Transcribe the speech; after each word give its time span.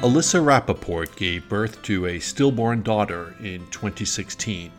Alyssa 0.00 0.42
Rappaport 0.42 1.14
gave 1.14 1.46
birth 1.46 1.82
to 1.82 2.06
a 2.06 2.18
stillborn 2.18 2.80
daughter 2.80 3.34
in 3.40 3.66
2016. 3.66 4.72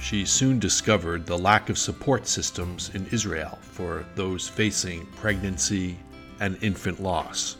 She 0.00 0.24
soon 0.24 0.60
discovered 0.60 1.26
the 1.26 1.36
lack 1.36 1.70
of 1.70 1.76
support 1.76 2.28
systems 2.28 2.92
in 2.94 3.04
Israel 3.06 3.58
for 3.62 4.06
those 4.14 4.48
facing 4.48 5.06
pregnancy 5.16 5.98
and 6.38 6.56
infant 6.62 7.02
loss. 7.02 7.56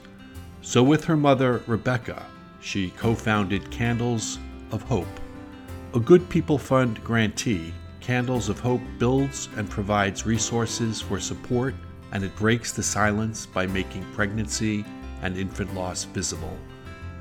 So, 0.63 0.85
with 0.85 1.03
her 1.03 1.17
mother, 1.17 1.65
Rebecca, 1.67 2.25
she 2.61 2.91
co 2.91 3.17
founded 3.17 3.73
Candles 3.73 4.39
of 4.71 4.83
Hope. 4.83 5.19
A 5.95 5.99
Good 5.99 6.29
People 6.29 6.59
Fund 6.59 7.03
grantee, 7.03 7.75
Candles 8.01 8.49
of 8.49 8.61
Hope 8.61 8.83
builds 9.01 9.49
and 9.57 9.69
provides 9.69 10.27
resources 10.27 11.01
for 11.01 11.19
support 11.19 11.75
and 12.13 12.23
it 12.23 12.37
breaks 12.37 12.71
the 12.71 12.85
silence 12.85 13.47
by 13.47 13.67
making 13.67 14.05
pregnancy 14.13 14.85
and 15.23 15.37
infant 15.37 15.75
loss 15.75 16.05
visible. 16.05 16.57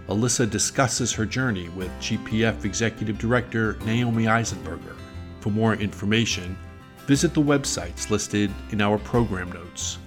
Alyssa 0.09 0.49
discusses 0.49 1.11
her 1.11 1.25
journey 1.25 1.69
with 1.69 1.91
GPF 1.99 2.65
Executive 2.65 3.19
Director 3.19 3.77
Naomi 3.85 4.23
Eisenberger. 4.23 4.95
For 5.39 5.51
more 5.51 5.75
information, 5.75 6.57
visit 7.05 7.35
the 7.35 7.41
websites 7.41 8.09
listed 8.09 8.51
in 8.71 8.81
our 8.81 8.97
program 8.97 9.51
notes. 9.51 9.99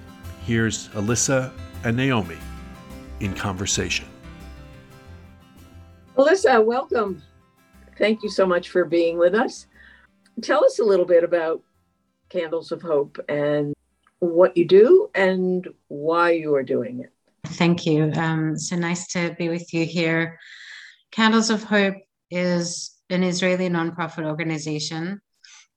Here's 0.44 0.88
Alyssa 0.88 1.52
and 1.84 1.96
Naomi 1.96 2.36
in 3.20 3.32
conversation. 3.32 4.06
Alyssa, 6.16 6.64
welcome. 6.64 7.22
Thank 7.96 8.24
you 8.24 8.28
so 8.28 8.44
much 8.44 8.70
for 8.70 8.84
being 8.84 9.18
with 9.18 9.36
us. 9.36 9.68
Tell 10.42 10.64
us 10.64 10.80
a 10.80 10.84
little 10.84 11.06
bit 11.06 11.22
about 11.22 11.62
Candles 12.28 12.72
of 12.72 12.82
Hope 12.82 13.20
and 13.28 13.72
what 14.18 14.56
you 14.56 14.66
do 14.66 15.10
and 15.14 15.68
why 15.86 16.32
you 16.32 16.56
are 16.56 16.64
doing 16.64 16.98
it. 16.98 17.11
Thank 17.44 17.86
you. 17.86 18.10
Um, 18.14 18.56
so 18.56 18.76
nice 18.76 19.06
to 19.08 19.34
be 19.38 19.48
with 19.48 19.72
you 19.74 19.84
here. 19.84 20.38
Candles 21.10 21.50
of 21.50 21.64
Hope 21.64 21.96
is 22.30 22.92
an 23.10 23.22
Israeli 23.22 23.68
nonprofit 23.68 24.24
organization 24.24 25.20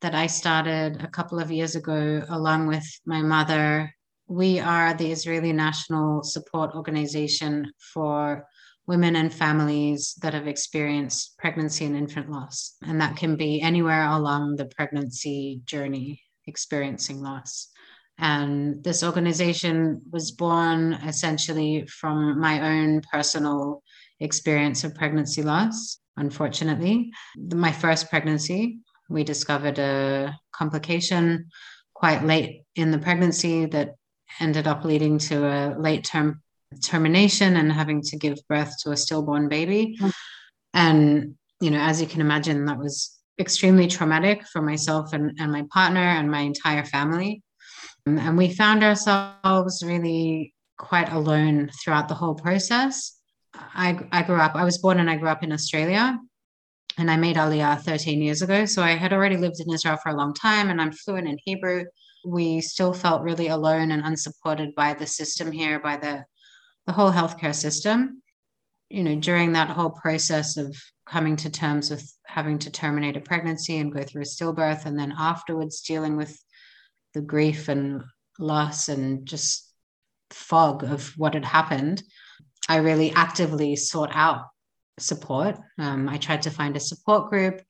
that 0.01 0.15
I 0.15 0.27
started 0.27 1.01
a 1.01 1.07
couple 1.07 1.39
of 1.39 1.51
years 1.51 1.75
ago 1.75 2.23
along 2.29 2.67
with 2.67 2.85
my 3.05 3.21
mother. 3.21 3.93
We 4.27 4.59
are 4.59 4.93
the 4.93 5.11
Israeli 5.11 5.53
National 5.53 6.23
Support 6.23 6.75
Organization 6.75 7.71
for 7.93 8.45
women 8.87 9.15
and 9.15 9.33
families 9.33 10.15
that 10.21 10.33
have 10.33 10.47
experienced 10.47 11.37
pregnancy 11.37 11.85
and 11.85 11.95
infant 11.95 12.29
loss. 12.29 12.75
And 12.83 13.01
that 13.01 13.17
can 13.17 13.35
be 13.35 13.61
anywhere 13.61 14.05
along 14.05 14.55
the 14.55 14.65
pregnancy 14.65 15.61
journey 15.65 16.21
experiencing 16.47 17.21
loss. 17.21 17.69
And 18.17 18.83
this 18.83 19.03
organization 19.03 20.01
was 20.11 20.31
born 20.31 20.93
essentially 20.93 21.85
from 21.87 22.39
my 22.39 22.61
own 22.61 23.01
personal 23.11 23.83
experience 24.19 24.83
of 24.83 24.95
pregnancy 24.95 25.43
loss. 25.43 25.99
Unfortunately, 26.17 27.11
my 27.37 27.71
first 27.71 28.09
pregnancy, 28.09 28.79
we 29.09 29.23
discovered 29.23 29.79
a 29.79 30.35
complication 30.53 31.49
quite 31.93 32.23
late 32.23 32.63
in 32.75 32.91
the 32.91 32.99
pregnancy 32.99 33.65
that 33.65 33.95
ended 34.39 34.67
up 34.67 34.85
leading 34.85 35.17
to 35.17 35.45
a 35.45 35.75
late 35.77 36.05
term 36.05 36.41
termination 36.83 37.57
and 37.57 37.71
having 37.71 38.01
to 38.01 38.17
give 38.17 38.37
birth 38.49 38.73
to 38.83 38.91
a 38.91 38.97
stillborn 38.97 39.47
baby. 39.49 39.97
Mm. 40.01 40.13
And, 40.73 41.35
you 41.61 41.71
know, 41.71 41.79
as 41.79 42.01
you 42.01 42.07
can 42.07 42.21
imagine, 42.21 42.65
that 42.65 42.77
was 42.77 43.17
extremely 43.39 43.87
traumatic 43.87 44.45
for 44.47 44.61
myself 44.61 45.13
and, 45.13 45.37
and 45.39 45.51
my 45.51 45.63
partner 45.71 46.01
and 46.01 46.29
my 46.29 46.41
entire 46.41 46.83
family. 46.83 47.41
Um, 48.07 48.17
and 48.17 48.37
we 48.37 48.53
found 48.53 48.83
ourselves 48.83 49.83
really 49.85 50.53
quite 50.77 51.11
alone 51.11 51.69
throughout 51.83 52.07
the 52.07 52.15
whole 52.15 52.35
process. 52.35 53.19
I, 53.53 53.97
I 54.11 54.23
grew 54.23 54.39
up, 54.39 54.55
I 54.55 54.63
was 54.63 54.77
born 54.77 54.99
and 54.99 55.09
I 55.09 55.15
grew 55.15 55.29
up 55.29 55.43
in 55.43 55.51
Australia 55.51 56.19
and 56.97 57.09
I 57.09 57.17
made 57.17 57.35
Aliyah 57.35 57.81
13 57.81 58.21
years 58.21 58.41
ago. 58.41 58.65
So 58.65 58.81
I 58.81 58.91
had 58.91 59.13
already 59.13 59.37
lived 59.37 59.59
in 59.59 59.73
Israel 59.73 59.97
for 60.01 60.09
a 60.09 60.15
long 60.15 60.33
time 60.33 60.69
and 60.69 60.81
I'm 60.81 60.91
fluent 60.91 61.27
in 61.27 61.37
Hebrew. 61.43 61.85
We 62.25 62.61
still 62.61 62.93
felt 62.93 63.23
really 63.23 63.47
alone 63.47 63.91
and 63.91 64.03
unsupported 64.05 64.75
by 64.75 64.93
the 64.93 65.07
system 65.07 65.51
here, 65.51 65.79
by 65.79 65.97
the, 65.97 66.25
the 66.85 66.93
whole 66.93 67.11
healthcare 67.11 67.55
system. 67.55 68.21
You 68.89 69.03
know, 69.03 69.15
during 69.15 69.53
that 69.53 69.69
whole 69.69 69.89
process 69.89 70.57
of 70.57 70.75
coming 71.05 71.35
to 71.37 71.49
terms 71.49 71.89
with 71.89 72.11
having 72.25 72.59
to 72.59 72.71
terminate 72.71 73.17
a 73.17 73.21
pregnancy 73.21 73.77
and 73.77 73.93
go 73.93 74.03
through 74.03 74.21
a 74.21 74.25
stillbirth, 74.25 74.85
and 74.85 74.97
then 74.97 75.13
afterwards 75.17 75.81
dealing 75.81 76.17
with 76.17 76.39
the 77.15 77.21
grief 77.21 77.69
and 77.69 78.03
loss 78.37 78.89
and 78.89 79.25
just 79.25 79.71
fog 80.29 80.83
of 80.83 81.17
what 81.17 81.33
had 81.33 81.45
happened, 81.45 82.03
I 82.69 82.77
really 82.77 83.11
actively 83.13 83.75
sought 83.75 84.11
out 84.13 84.41
support. 84.99 85.57
Um, 85.79 86.07
I 86.07 86.17
tried 86.17 86.43
to 86.43 86.51
find 86.51 86.75
a 86.75 86.79
support 86.79 87.29
group. 87.29 87.61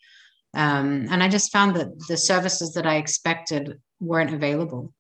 Um, 0.53 1.07
and 1.09 1.22
I 1.22 1.29
just 1.29 1.51
found 1.51 1.75
that 1.75 1.88
the 2.07 2.17
services 2.17 2.73
that 2.73 2.88
I 2.88 2.95
expected 2.95 3.79
weren't 4.00 4.34
available. 4.34 4.94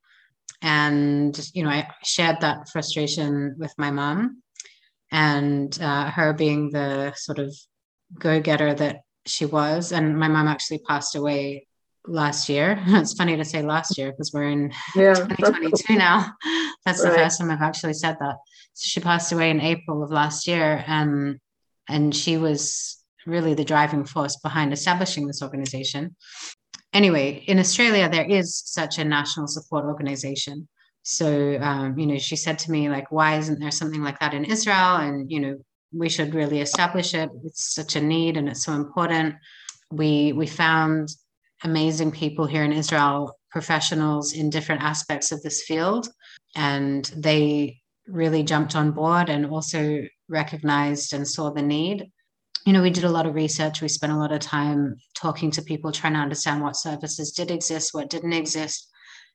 And, 0.61 1.37
you 1.53 1.63
know, 1.63 1.69
I 1.69 1.87
shared 2.03 2.41
that 2.41 2.69
frustration 2.69 3.55
with 3.57 3.73
my 3.77 3.91
mom 3.91 4.41
and 5.11 5.77
uh, 5.81 6.09
her 6.11 6.33
being 6.33 6.71
the 6.71 7.13
sort 7.15 7.39
of 7.39 7.55
go 8.19 8.39
getter 8.39 8.73
that 8.73 8.97
she 9.25 9.45
was. 9.45 9.91
And 9.91 10.19
my 10.19 10.27
mom 10.27 10.47
actually 10.47 10.79
passed 10.79 11.15
away 11.15 11.67
last 12.07 12.49
year. 12.49 12.81
It's 12.87 13.13
funny 13.13 13.37
to 13.37 13.45
say 13.45 13.61
last 13.61 13.97
year 13.97 14.11
because 14.11 14.31
we're 14.33 14.49
in 14.49 14.71
yeah. 14.95 15.13
2022 15.13 15.95
now. 15.95 16.33
That's 16.85 17.03
right. 17.03 17.11
the 17.11 17.17
first 17.17 17.39
time 17.39 17.51
I've 17.51 17.61
actually 17.61 17.93
said 17.93 18.17
that. 18.19 18.37
So 18.73 18.87
she 18.87 18.99
passed 18.99 19.31
away 19.31 19.49
in 19.49 19.61
April 19.61 20.03
of 20.03 20.11
last 20.11 20.47
year. 20.47 20.83
and 20.87 21.39
and 21.87 22.15
she 22.15 22.37
was 22.37 22.97
really 23.27 23.53
the 23.53 23.63
driving 23.63 24.05
force 24.05 24.37
behind 24.37 24.73
establishing 24.73 25.27
this 25.27 25.43
organization. 25.43 26.15
Anyway, 26.93 27.43
in 27.47 27.59
Australia, 27.59 28.09
there 28.09 28.25
is 28.25 28.55
such 28.65 28.97
a 28.97 29.03
national 29.03 29.47
support 29.47 29.85
organization. 29.85 30.67
So, 31.03 31.59
um, 31.61 31.99
you 31.99 32.07
know, 32.07 32.17
she 32.17 32.35
said 32.35 32.57
to 32.59 32.71
me, 32.71 32.89
like, 32.89 33.11
why 33.11 33.37
isn't 33.37 33.59
there 33.59 33.69
something 33.69 34.01
like 34.01 34.19
that 34.19 34.33
in 34.33 34.45
Israel? 34.45 34.95
And, 34.95 35.29
you 35.29 35.39
know, 35.39 35.57
we 35.93 36.09
should 36.09 36.33
really 36.33 36.61
establish 36.61 37.13
it. 37.13 37.29
It's 37.43 37.73
such 37.73 37.95
a 37.95 38.01
need 38.01 38.37
and 38.37 38.49
it's 38.49 38.63
so 38.63 38.73
important. 38.73 39.35
We 39.91 40.33
we 40.33 40.47
found 40.47 41.09
amazing 41.65 42.11
people 42.11 42.45
here 42.45 42.63
in 42.63 42.71
Israel, 42.71 43.37
professionals 43.49 44.33
in 44.33 44.49
different 44.49 44.83
aspects 44.83 45.31
of 45.31 45.41
this 45.41 45.63
field. 45.63 46.07
And 46.55 47.03
they 47.17 47.81
really 48.07 48.43
jumped 48.43 48.75
on 48.75 48.91
board 48.91 49.29
and 49.29 49.47
also 49.47 50.03
recognized 50.29 51.11
and 51.13 51.27
saw 51.27 51.49
the 51.49 51.61
need. 51.61 52.09
You 52.65 52.73
know, 52.73 52.81
we 52.81 52.91
did 52.91 53.03
a 53.03 53.09
lot 53.09 53.25
of 53.25 53.35
research. 53.35 53.81
We 53.81 53.87
spent 53.87 54.13
a 54.13 54.17
lot 54.17 54.31
of 54.31 54.39
time 54.39 54.95
talking 55.15 55.51
to 55.51 55.61
people, 55.61 55.91
trying 55.91 56.13
to 56.13 56.19
understand 56.19 56.61
what 56.61 56.75
services 56.75 57.31
did 57.31 57.51
exist, 57.51 57.93
what 57.93 58.09
didn't 58.09 58.33
exist. 58.33 58.87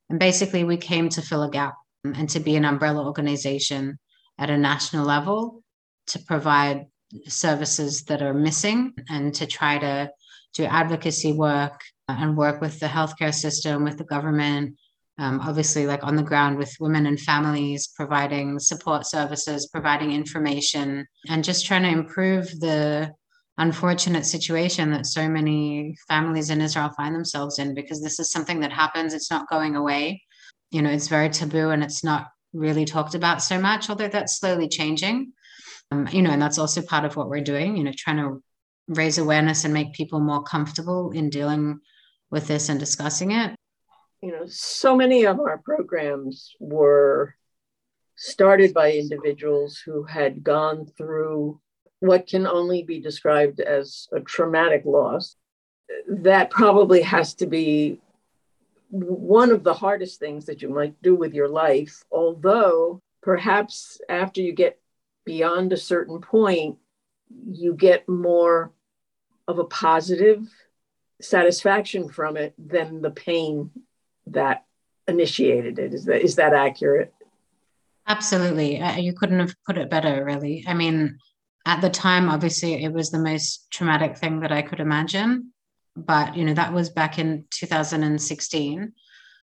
And 0.09 0.19
basically, 0.19 0.65
we 0.65 0.77
came 0.77 1.09
to 1.11 1.23
fill 1.23 1.43
a 1.43 1.51
gap 1.51 1.75
and 2.05 2.29
to 2.31 2.41
be 2.41 2.57
an 2.57 2.65
umbrella 2.65 3.05
organization 3.05 3.99
at 4.39 4.51
a 4.51 4.57
national 4.57 5.05
level 5.05 5.62
to 6.09 6.19
provide 6.21 6.87
services 7.27 8.05
that 8.05 8.23
are 8.23 8.35
missing 8.35 8.95
and 9.09 9.35
to 9.35 9.47
try 9.47 9.79
to 9.79 10.11
do 10.55 10.65
advocacy 10.65 11.33
work 11.33 11.81
and 12.19 12.37
work 12.37 12.60
with 12.60 12.81
the 12.81 12.87
healthcare 12.87 13.34
system, 13.34 13.84
with 13.84 13.98
the 13.98 14.04
government, 14.04 14.76
um, 15.21 15.38
obviously, 15.41 15.87
like 15.87 16.03
on 16.03 16.16
the 16.16 16.22
ground 16.22 16.56
with 16.56 16.75
women 16.81 17.04
and 17.04 17.21
families, 17.21 17.88
providing 17.88 18.59
support 18.59 19.06
services, 19.06 19.69
providing 19.69 20.12
information, 20.12 21.06
and 21.28 21.44
just 21.44 21.66
trying 21.66 21.82
to 21.82 21.91
improve 21.91 22.47
the 22.59 23.12
unfortunate 23.59 24.25
situation 24.25 24.91
that 24.93 25.04
so 25.04 25.28
many 25.28 25.94
families 26.09 26.49
in 26.49 26.62
Israel 26.62 26.91
find 26.97 27.15
themselves 27.15 27.59
in 27.59 27.75
because 27.75 28.03
this 28.03 28.19
is 28.19 28.32
something 28.32 28.60
that 28.60 28.72
happens. 28.72 29.12
It's 29.12 29.31
not 29.31 29.50
going 29.50 29.76
away. 29.76 30.22
You 30.70 30.81
know, 30.81 30.91
it's 30.91 31.09
very 31.09 31.28
taboo 31.28 31.69
and 31.69 31.84
it's 31.84 32.03
not 32.03 32.28
really 32.55 32.87
talked 32.87 33.14
about 33.14 33.43
so 33.43 33.61
much, 33.61 33.90
although 33.90 34.08
that's 34.08 34.38
slowly 34.38 34.69
changing. 34.69 35.35
Um, 35.93 36.08
you 36.11 36.23
know, 36.23 36.31
and 36.31 36.40
that's 36.40 36.58
also 36.58 36.81
part 36.81 37.05
of 37.05 37.17
what 37.17 37.29
we're 37.29 37.43
doing, 37.43 37.76
you 37.76 37.85
know, 37.85 37.93
trying 37.94 38.17
to 38.17 38.43
raise 38.88 39.19
awareness 39.19 39.67
and 39.67 39.75
make 39.75 39.93
people 39.93 40.20
more 40.20 40.43
comfortable 40.43 41.11
in 41.11 41.29
dealing 41.29 41.81
with 42.31 42.47
this 42.47 42.69
and 42.69 42.79
discussing 42.79 43.32
it. 43.32 43.55
You 44.23 44.32
know, 44.32 44.47
so 44.47 44.97
many 44.97 45.25
of 45.25 45.41
our 45.41 45.59
programs 45.59 46.55
were 46.61 47.35
started 48.17 48.75
by 48.75 48.93
individuals 48.93 49.79
who 49.79 50.03
had 50.03 50.44
gone 50.44 50.87
through 50.97 51.61
what 52.00 52.27
can 52.27 52.47
only 52.47 52.82
be 52.82 53.00
described 53.00 53.61
as 53.61 54.09
a 54.12 54.21
traumatic 54.21 54.85
loss. 54.85 55.37
That 56.09 56.50
probably 56.50 57.03
has 57.03 57.35
to 57.37 57.47
be 57.47 58.00
one 58.91 59.50
of 59.50 59.62
the 59.62 59.75
hardest 59.75 60.19
things 60.19 60.47
that 60.47 60.62
you 60.62 60.69
might 60.69 61.00
do 61.03 61.15
with 61.15 61.33
your 61.33 61.49
life, 61.49 62.03
although 62.11 63.00
perhaps 63.23 64.00
after 64.09 64.41
you 64.41 64.53
get 64.53 64.81
beyond 65.25 65.73
a 65.73 65.76
certain 65.76 66.21
point, 66.21 66.76
you 67.50 67.75
get 67.75 68.09
more 68.09 68.73
of 69.47 69.59
a 69.59 69.65
positive 69.65 70.47
satisfaction 71.20 72.08
from 72.08 72.37
it 72.37 72.55
than 72.58 73.02
the 73.02 73.11
pain 73.11 73.70
that 74.26 74.64
initiated 75.06 75.78
it. 75.78 75.94
Is 75.94 76.05
that 76.05 76.22
is 76.22 76.37
that 76.37 76.55
accurate? 76.55 77.12
Absolutely. 78.06 78.81
Uh, 78.81 78.96
you 78.96 79.12
couldn't 79.12 79.38
have 79.38 79.55
put 79.64 79.78
it 79.78 79.90
better, 79.90 80.25
really. 80.25 80.64
I 80.67 80.75
mean, 80.75 81.19
at 81.67 81.81
the 81.81 81.90
time, 81.90 82.28
obviously, 82.28 82.82
it 82.82 82.93
was 82.93 83.11
the 83.11 83.19
most 83.19 83.70
traumatic 83.70 84.17
thing 84.17 84.40
that 84.40 84.50
I 84.50 84.62
could 84.62 84.81
imagine. 84.81 85.52
But, 85.94 86.37
you 86.37 86.44
know, 86.44 86.55
that 86.55 86.72
was 86.72 86.90
back 86.90 87.19
in 87.19 87.44
2016. 87.50 88.93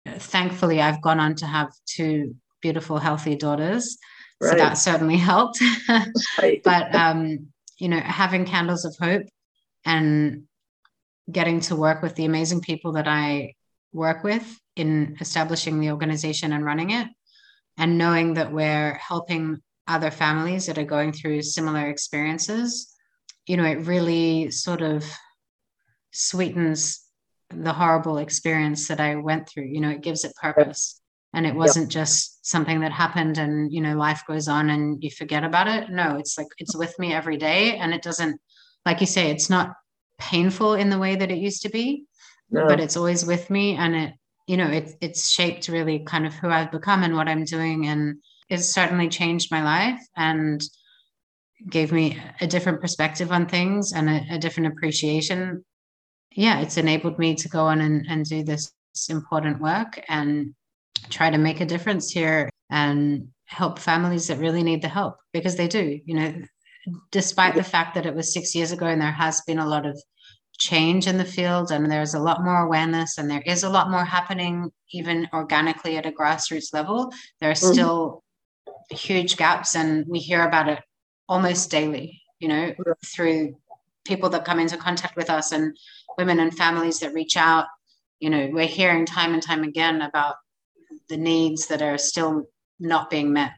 Thankfully, 0.06 0.82
I've 0.82 1.00
gone 1.00 1.20
on 1.20 1.34
to 1.36 1.46
have 1.46 1.70
two 1.86 2.36
beautiful, 2.60 2.98
healthy 2.98 3.36
daughters. 3.36 3.96
Right. 4.40 4.50
So 4.50 4.56
that 4.56 4.74
certainly 4.74 5.16
helped. 5.16 5.62
right. 6.42 6.60
But, 6.62 6.94
um, 6.94 7.48
you 7.78 7.88
know, 7.88 8.00
having 8.00 8.44
candles 8.44 8.84
of 8.84 8.96
hope 9.00 9.26
and 9.84 10.44
getting 11.30 11.60
to 11.60 11.76
work 11.76 12.02
with 12.02 12.14
the 12.14 12.24
amazing 12.24 12.60
people 12.60 12.92
that 12.92 13.08
I 13.08 13.54
work 13.92 14.24
with 14.24 14.58
in 14.76 15.16
establishing 15.20 15.80
the 15.80 15.90
organization 15.90 16.52
and 16.52 16.64
running 16.64 16.90
it, 16.90 17.08
and 17.76 17.98
knowing 17.98 18.34
that 18.34 18.52
we're 18.52 18.94
helping 18.94 19.58
other 19.86 20.10
families 20.10 20.66
that 20.66 20.78
are 20.78 20.84
going 20.84 21.12
through 21.12 21.42
similar 21.42 21.88
experiences, 21.88 22.94
you 23.46 23.56
know, 23.56 23.64
it 23.64 23.86
really 23.86 24.50
sort 24.50 24.82
of 24.82 25.04
sweetens 26.12 27.04
the 27.50 27.72
horrible 27.72 28.18
experience 28.18 28.88
that 28.88 29.00
I 29.00 29.16
went 29.16 29.48
through. 29.48 29.64
You 29.64 29.80
know, 29.80 29.90
it 29.90 30.02
gives 30.02 30.24
it 30.24 30.34
purpose. 30.40 31.00
And 31.34 31.46
it 31.46 31.54
wasn't 31.54 31.86
yep. 31.86 32.02
just 32.02 32.46
something 32.46 32.80
that 32.80 32.92
happened 32.92 33.36
and, 33.36 33.70
you 33.72 33.82
know, 33.82 33.94
life 33.94 34.22
goes 34.26 34.48
on 34.48 34.70
and 34.70 35.02
you 35.02 35.10
forget 35.10 35.44
about 35.44 35.68
it. 35.68 35.90
No, 35.90 36.16
it's 36.16 36.38
like 36.38 36.48
it's 36.58 36.76
with 36.76 36.98
me 36.98 37.12
every 37.12 37.36
day. 37.36 37.76
And 37.76 37.92
it 37.92 38.02
doesn't, 38.02 38.40
like 38.86 39.00
you 39.00 39.06
say, 39.06 39.30
it's 39.30 39.50
not 39.50 39.74
painful 40.18 40.74
in 40.74 40.90
the 40.90 40.98
way 40.98 41.16
that 41.16 41.30
it 41.30 41.38
used 41.38 41.62
to 41.62 41.68
be, 41.68 42.04
no. 42.50 42.66
but 42.66 42.80
it's 42.80 42.96
always 42.96 43.24
with 43.24 43.50
me. 43.50 43.76
And 43.76 43.94
it, 43.94 44.14
you 44.46 44.56
know, 44.56 44.68
it, 44.68 44.94
it's 45.00 45.30
shaped 45.30 45.68
really 45.68 46.00
kind 46.00 46.26
of 46.26 46.34
who 46.34 46.48
I've 46.48 46.72
become 46.72 47.02
and 47.02 47.14
what 47.14 47.28
I'm 47.28 47.44
doing. 47.44 47.86
And 47.86 48.16
it's 48.48 48.68
certainly 48.68 49.08
changed 49.08 49.50
my 49.50 49.62
life 49.62 50.00
and 50.16 50.62
gave 51.68 51.92
me 51.92 52.20
a 52.40 52.46
different 52.46 52.80
perspective 52.80 53.32
on 53.32 53.46
things 53.46 53.92
and 53.92 54.08
a, 54.08 54.26
a 54.32 54.38
different 54.38 54.72
appreciation. 54.72 55.64
Yeah, 56.34 56.60
it's 56.60 56.76
enabled 56.76 57.18
me 57.18 57.34
to 57.36 57.48
go 57.48 57.66
on 57.66 57.80
and, 57.80 58.06
and 58.08 58.24
do 58.24 58.42
this 58.42 58.72
important 59.08 59.60
work 59.60 60.02
and 60.08 60.54
try 61.10 61.30
to 61.30 61.38
make 61.38 61.60
a 61.60 61.66
difference 61.66 62.10
here 62.10 62.48
and 62.70 63.28
help 63.46 63.78
families 63.78 64.26
that 64.26 64.38
really 64.38 64.62
need 64.62 64.82
the 64.82 64.88
help 64.88 65.16
because 65.32 65.56
they 65.56 65.68
do. 65.68 66.00
You 66.04 66.14
know, 66.14 66.34
despite 67.10 67.54
the 67.54 67.62
fact 67.62 67.94
that 67.94 68.06
it 68.06 68.14
was 68.14 68.32
six 68.32 68.54
years 68.54 68.72
ago 68.72 68.86
and 68.86 69.00
there 69.00 69.12
has 69.12 69.40
been 69.42 69.58
a 69.58 69.66
lot 69.66 69.86
of 69.86 70.00
change 70.58 71.06
in 71.06 71.18
the 71.18 71.24
field 71.24 71.70
and 71.70 71.90
there's 71.90 72.14
a 72.14 72.18
lot 72.18 72.42
more 72.42 72.64
awareness 72.64 73.18
and 73.18 73.30
there 73.30 73.42
is 73.46 73.62
a 73.62 73.70
lot 73.70 73.90
more 73.90 74.04
happening 74.04 74.70
even 74.92 75.28
organically 75.32 75.96
at 75.96 76.06
a 76.06 76.10
grassroots 76.10 76.74
level 76.74 77.12
there 77.40 77.50
are 77.50 77.54
mm-hmm. 77.54 77.72
still 77.72 78.24
huge 78.90 79.36
gaps 79.36 79.76
and 79.76 80.04
we 80.08 80.18
hear 80.18 80.42
about 80.42 80.68
it 80.68 80.80
almost 81.28 81.70
daily 81.70 82.20
you 82.40 82.48
know 82.48 82.74
through 83.04 83.54
people 84.08 84.30
that 84.30 84.44
come 84.44 84.58
into 84.58 84.76
contact 84.76 85.14
with 85.16 85.30
us 85.30 85.52
and 85.52 85.76
women 86.16 86.40
and 86.40 86.56
families 86.56 86.98
that 87.00 87.12
reach 87.12 87.36
out. 87.36 87.66
You 88.18 88.30
know 88.30 88.48
we're 88.50 88.66
hearing 88.66 89.06
time 89.06 89.34
and 89.34 89.42
time 89.42 89.62
again 89.62 90.02
about 90.02 90.36
the 91.08 91.16
needs 91.16 91.68
that 91.68 91.82
are 91.82 91.98
still 91.98 92.46
not 92.80 93.10
being 93.10 93.32
met 93.32 93.52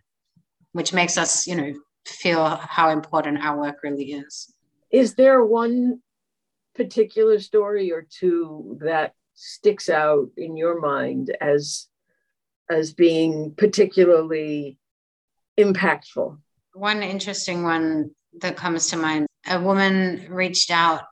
which 0.73 0.93
makes 0.93 1.17
us 1.17 1.47
you 1.47 1.55
know 1.55 1.73
feel 2.07 2.47
how 2.47 2.91
important 2.91 3.45
our 3.45 3.59
work 3.59 3.79
really 3.83 4.13
is 4.13 4.53
is 4.91 5.15
there 5.15 5.45
one 5.45 6.01
particular 6.75 7.39
story 7.39 7.93
or 7.93 8.07
two 8.09 8.79
that 8.83 9.15
sticks 9.35 9.89
out 9.89 10.29
in 10.37 10.57
your 10.57 10.81
mind 10.81 11.35
as 11.41 11.87
as 12.69 12.93
being 12.93 13.53
particularly 13.57 14.79
impactful? 15.59 16.39
One 16.75 17.03
interesting 17.03 17.65
one 17.65 18.11
that 18.41 18.57
comes 18.57 18.89
to 18.89 18.97
mind 18.97 19.27
a 19.49 19.61
woman 19.61 20.27
reached 20.29 20.71
out 20.71 21.03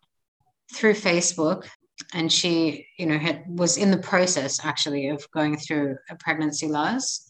through 0.73 0.93
Facebook 0.93 1.67
and 2.13 2.33
she, 2.33 2.87
you 2.97 3.07
know, 3.07 3.19
had 3.19 3.43
was 3.49 3.77
in 3.77 3.91
the 3.91 3.99
process 3.99 4.65
actually 4.65 5.09
of 5.09 5.29
going 5.33 5.57
through 5.57 5.97
a 6.11 6.17
pregnancy 6.17 6.69
loss. 6.69 7.28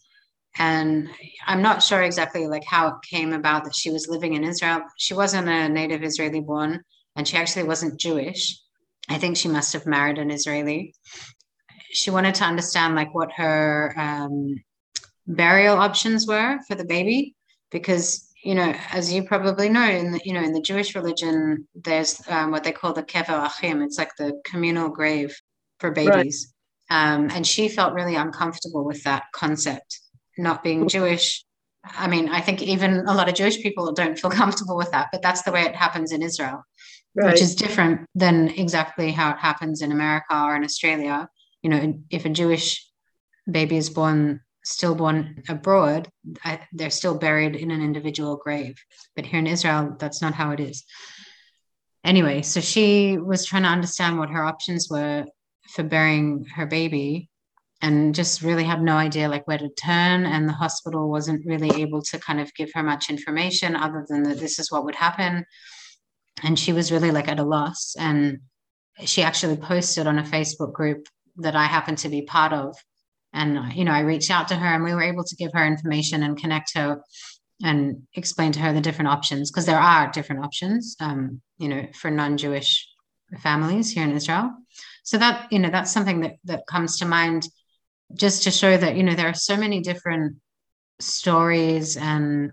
And 0.57 1.09
I'm 1.47 1.61
not 1.61 1.83
sure 1.83 2.01
exactly 2.01 2.47
like 2.47 2.65
how 2.65 2.87
it 2.87 2.95
came 3.09 3.33
about 3.33 3.63
that 3.63 3.75
she 3.75 3.91
was 3.91 4.07
living 4.07 4.33
in 4.33 4.43
Israel. 4.43 4.81
She 4.97 5.13
wasn't 5.13 5.47
a 5.47 5.69
native 5.69 6.03
Israeli 6.03 6.41
born 6.41 6.83
and 7.15 7.27
she 7.27 7.37
actually 7.37 7.63
wasn't 7.63 7.99
Jewish. 7.99 8.59
I 9.09 9.17
think 9.17 9.37
she 9.37 9.47
must 9.47 9.73
have 9.73 9.85
married 9.85 10.17
an 10.17 10.31
Israeli. 10.31 10.93
She 11.91 12.11
wanted 12.11 12.35
to 12.35 12.43
understand 12.43 12.95
like 12.95 13.13
what 13.13 13.31
her 13.33 13.93
um, 13.97 14.55
burial 15.29 15.77
options 15.77 16.27
were 16.27 16.59
for 16.67 16.75
the 16.75 16.83
baby 16.83 17.35
because 17.71 18.27
you 18.43 18.55
know 18.55 18.73
as 18.91 19.13
you 19.13 19.23
probably 19.23 19.69
know 19.69 19.87
in 19.87 20.11
the 20.11 20.19
you 20.23 20.33
know 20.33 20.41
in 20.41 20.53
the 20.53 20.61
jewish 20.61 20.95
religion 20.95 21.67
there's 21.75 22.19
um, 22.29 22.49
what 22.51 22.63
they 22.63 22.71
call 22.71 22.93
the 22.93 23.03
kever 23.03 23.45
achim 23.45 23.81
it's 23.83 23.99
like 23.99 24.11
the 24.17 24.33
communal 24.43 24.89
grave 24.89 25.39
for 25.79 25.91
babies 25.91 26.53
right. 26.89 27.13
um, 27.13 27.29
and 27.29 27.45
she 27.45 27.69
felt 27.69 27.93
really 27.93 28.15
uncomfortable 28.15 28.83
with 28.83 29.03
that 29.03 29.23
concept 29.33 29.99
not 30.39 30.63
being 30.63 30.87
jewish 30.87 31.43
i 31.97 32.07
mean 32.07 32.29
i 32.29 32.41
think 32.41 32.61
even 32.61 33.05
a 33.07 33.13
lot 33.13 33.29
of 33.29 33.35
jewish 33.35 33.61
people 33.61 33.91
don't 33.91 34.19
feel 34.19 34.31
comfortable 34.41 34.77
with 34.77 34.91
that 34.91 35.09
but 35.11 35.21
that's 35.21 35.43
the 35.43 35.51
way 35.51 35.61
it 35.61 35.75
happens 35.75 36.11
in 36.11 36.21
israel 36.21 36.63
right. 37.15 37.31
which 37.31 37.41
is 37.41 37.55
different 37.55 38.05
than 38.15 38.49
exactly 38.49 39.11
how 39.11 39.31
it 39.31 39.37
happens 39.37 39.81
in 39.81 39.91
america 39.91 40.43
or 40.43 40.55
in 40.55 40.63
australia 40.63 41.27
you 41.61 41.69
know 41.69 41.93
if 42.09 42.25
a 42.25 42.29
jewish 42.29 42.85
baby 43.49 43.77
is 43.77 43.89
born 43.89 44.39
stillborn 44.69 45.41
abroad, 45.49 46.09
I, 46.43 46.59
they're 46.73 46.91
still 46.91 47.17
buried 47.17 47.55
in 47.55 47.71
an 47.71 47.81
individual 47.81 48.37
grave. 48.37 48.77
But 49.15 49.25
here 49.25 49.39
in 49.39 49.47
Israel, 49.47 49.95
that's 49.99 50.21
not 50.21 50.35
how 50.35 50.51
it 50.51 50.59
is. 50.59 50.83
Anyway, 52.03 52.43
so 52.43 52.61
she 52.61 53.17
was 53.17 53.45
trying 53.45 53.63
to 53.63 53.69
understand 53.69 54.17
what 54.17 54.29
her 54.29 54.43
options 54.43 54.87
were 54.89 55.25
for 55.73 55.83
burying 55.83 56.45
her 56.55 56.65
baby 56.65 57.29
and 57.81 58.13
just 58.13 58.41
really 58.41 58.63
had 58.63 58.81
no 58.81 58.97
idea 58.97 59.29
like 59.29 59.47
where 59.47 59.57
to 59.57 59.69
turn 59.69 60.25
and 60.25 60.47
the 60.47 60.53
hospital 60.53 61.09
wasn't 61.09 61.45
really 61.45 61.81
able 61.81 62.01
to 62.01 62.19
kind 62.19 62.39
of 62.39 62.53
give 62.53 62.69
her 62.73 62.83
much 62.83 63.09
information 63.09 63.75
other 63.75 64.05
than 64.09 64.23
that 64.23 64.39
this 64.39 64.59
is 64.59 64.71
what 64.71 64.83
would 64.83 64.95
happen. 64.95 65.45
And 66.43 66.57
she 66.59 66.73
was 66.73 66.91
really 66.91 67.11
like 67.11 67.27
at 67.27 67.39
a 67.39 67.43
loss 67.43 67.95
and 67.97 68.39
she 69.05 69.21
actually 69.23 69.55
posted 69.55 70.07
on 70.07 70.19
a 70.19 70.23
facebook 70.23 70.73
group 70.73 71.07
that 71.37 71.55
i 71.55 71.65
happen 71.65 71.95
to 71.97 72.09
be 72.09 72.21
part 72.23 72.51
of. 72.51 72.75
And 73.31 73.73
you 73.73 73.85
know 73.85 73.91
i 73.91 74.01
reached 74.01 74.31
out 74.31 74.47
to 74.49 74.55
her 74.55 74.67
and 74.67 74.83
we 74.83 74.93
were 74.93 75.03
able 75.03 75.23
to 75.23 75.35
give 75.35 75.51
her 75.53 75.65
information 75.65 76.23
and 76.23 76.37
connect 76.37 76.73
her 76.75 77.01
and 77.63 78.03
explain 78.13 78.51
to 78.53 78.59
her 78.59 78.73
the 78.73 78.81
different 78.81 79.09
options 79.09 79.51
because 79.51 79.65
there 79.65 79.79
are 79.79 80.11
different 80.11 80.43
options 80.45 80.95
um, 81.01 81.41
you 81.57 81.67
know 81.67 81.85
for 81.93 82.09
non-jewish 82.09 82.87
families 83.37 83.91
here 83.91 84.03
in 84.03 84.11
israel. 84.11 84.51
So 85.03 85.17
that 85.17 85.51
you 85.51 85.59
know 85.59 85.69
that's 85.69 85.91
something 85.91 86.21
that 86.21 86.35
that 86.45 86.67
comes 86.67 86.97
to 86.99 87.05
mind 87.05 87.47
just 88.13 88.43
to 88.43 88.51
show 88.51 88.75
that 88.75 88.95
you 88.95 89.03
know 89.03 89.15
there 89.15 89.27
are 89.27 89.33
so 89.33 89.55
many 89.57 89.81
different 89.81 90.37
stories 90.99 91.97
and 91.97 92.51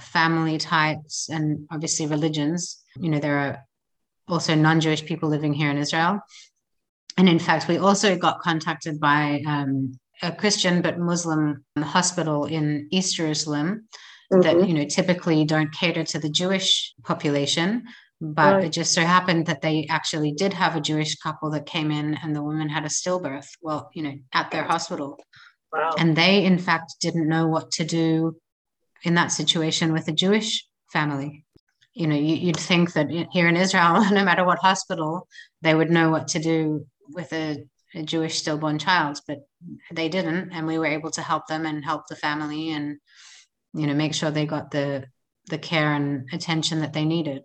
family 0.00 0.58
types 0.58 1.28
and 1.28 1.66
obviously 1.70 2.06
religions 2.06 2.82
you 2.98 3.08
know 3.08 3.18
there 3.18 3.38
are 3.38 3.64
also 4.28 4.54
non-jewish 4.54 5.04
people 5.06 5.28
living 5.28 5.54
here 5.54 5.70
in 5.70 5.78
israel 5.78 6.20
and 7.16 7.28
in 7.28 7.38
fact 7.38 7.68
we 7.68 7.78
also 7.78 8.16
got 8.16 8.40
contacted 8.40 9.00
by 9.00 9.42
um, 9.46 9.98
a 10.22 10.32
Christian 10.32 10.82
but 10.82 10.98
Muslim 10.98 11.64
hospital 11.78 12.46
in 12.46 12.88
East 12.90 13.16
Jerusalem 13.16 13.88
mm-hmm. 14.32 14.42
that 14.42 14.68
you 14.68 14.74
know 14.74 14.84
typically 14.84 15.44
don't 15.44 15.72
cater 15.72 16.04
to 16.04 16.18
the 16.18 16.30
Jewish 16.30 16.94
population. 17.04 17.84
But 18.20 18.54
right. 18.54 18.64
it 18.64 18.70
just 18.70 18.94
so 18.94 19.02
happened 19.02 19.46
that 19.46 19.62
they 19.62 19.86
actually 19.88 20.32
did 20.32 20.52
have 20.52 20.74
a 20.74 20.80
Jewish 20.80 21.16
couple 21.16 21.50
that 21.50 21.66
came 21.66 21.92
in 21.92 22.14
and 22.14 22.34
the 22.34 22.42
woman 22.42 22.68
had 22.68 22.84
a 22.84 22.88
stillbirth. 22.88 23.46
Well, 23.62 23.90
you 23.94 24.02
know, 24.02 24.14
at 24.32 24.50
their 24.50 24.64
hospital. 24.64 25.18
Wow. 25.72 25.94
And 25.98 26.16
they, 26.16 26.44
in 26.44 26.58
fact, 26.58 26.94
didn't 27.00 27.28
know 27.28 27.46
what 27.46 27.70
to 27.72 27.84
do 27.84 28.36
in 29.04 29.14
that 29.14 29.28
situation 29.28 29.92
with 29.92 30.08
a 30.08 30.12
Jewish 30.12 30.66
family. 30.92 31.44
You 31.94 32.08
know, 32.08 32.16
you, 32.16 32.46
would 32.46 32.56
think 32.56 32.92
that 32.94 33.08
here 33.32 33.48
in 33.48 33.56
Israel, 33.56 34.04
no 34.10 34.24
matter 34.24 34.44
what 34.44 34.58
hospital, 34.58 35.28
they 35.62 35.74
would 35.74 35.90
know 35.90 36.10
what 36.10 36.28
to 36.28 36.38
do 36.38 36.86
with 37.10 37.32
a 37.32 37.64
a 37.94 38.02
Jewish 38.02 38.38
stillborn 38.38 38.78
child, 38.78 39.20
but 39.26 39.38
they 39.92 40.08
didn't, 40.08 40.52
and 40.52 40.66
we 40.66 40.78
were 40.78 40.86
able 40.86 41.10
to 41.12 41.22
help 41.22 41.46
them 41.46 41.64
and 41.66 41.84
help 41.84 42.06
the 42.06 42.16
family 42.16 42.70
and 42.70 42.98
you 43.74 43.86
know 43.86 43.94
make 43.94 44.14
sure 44.14 44.30
they 44.30 44.46
got 44.46 44.70
the 44.70 45.06
the 45.48 45.58
care 45.58 45.94
and 45.94 46.28
attention 46.32 46.80
that 46.80 46.92
they 46.92 47.04
needed. 47.04 47.42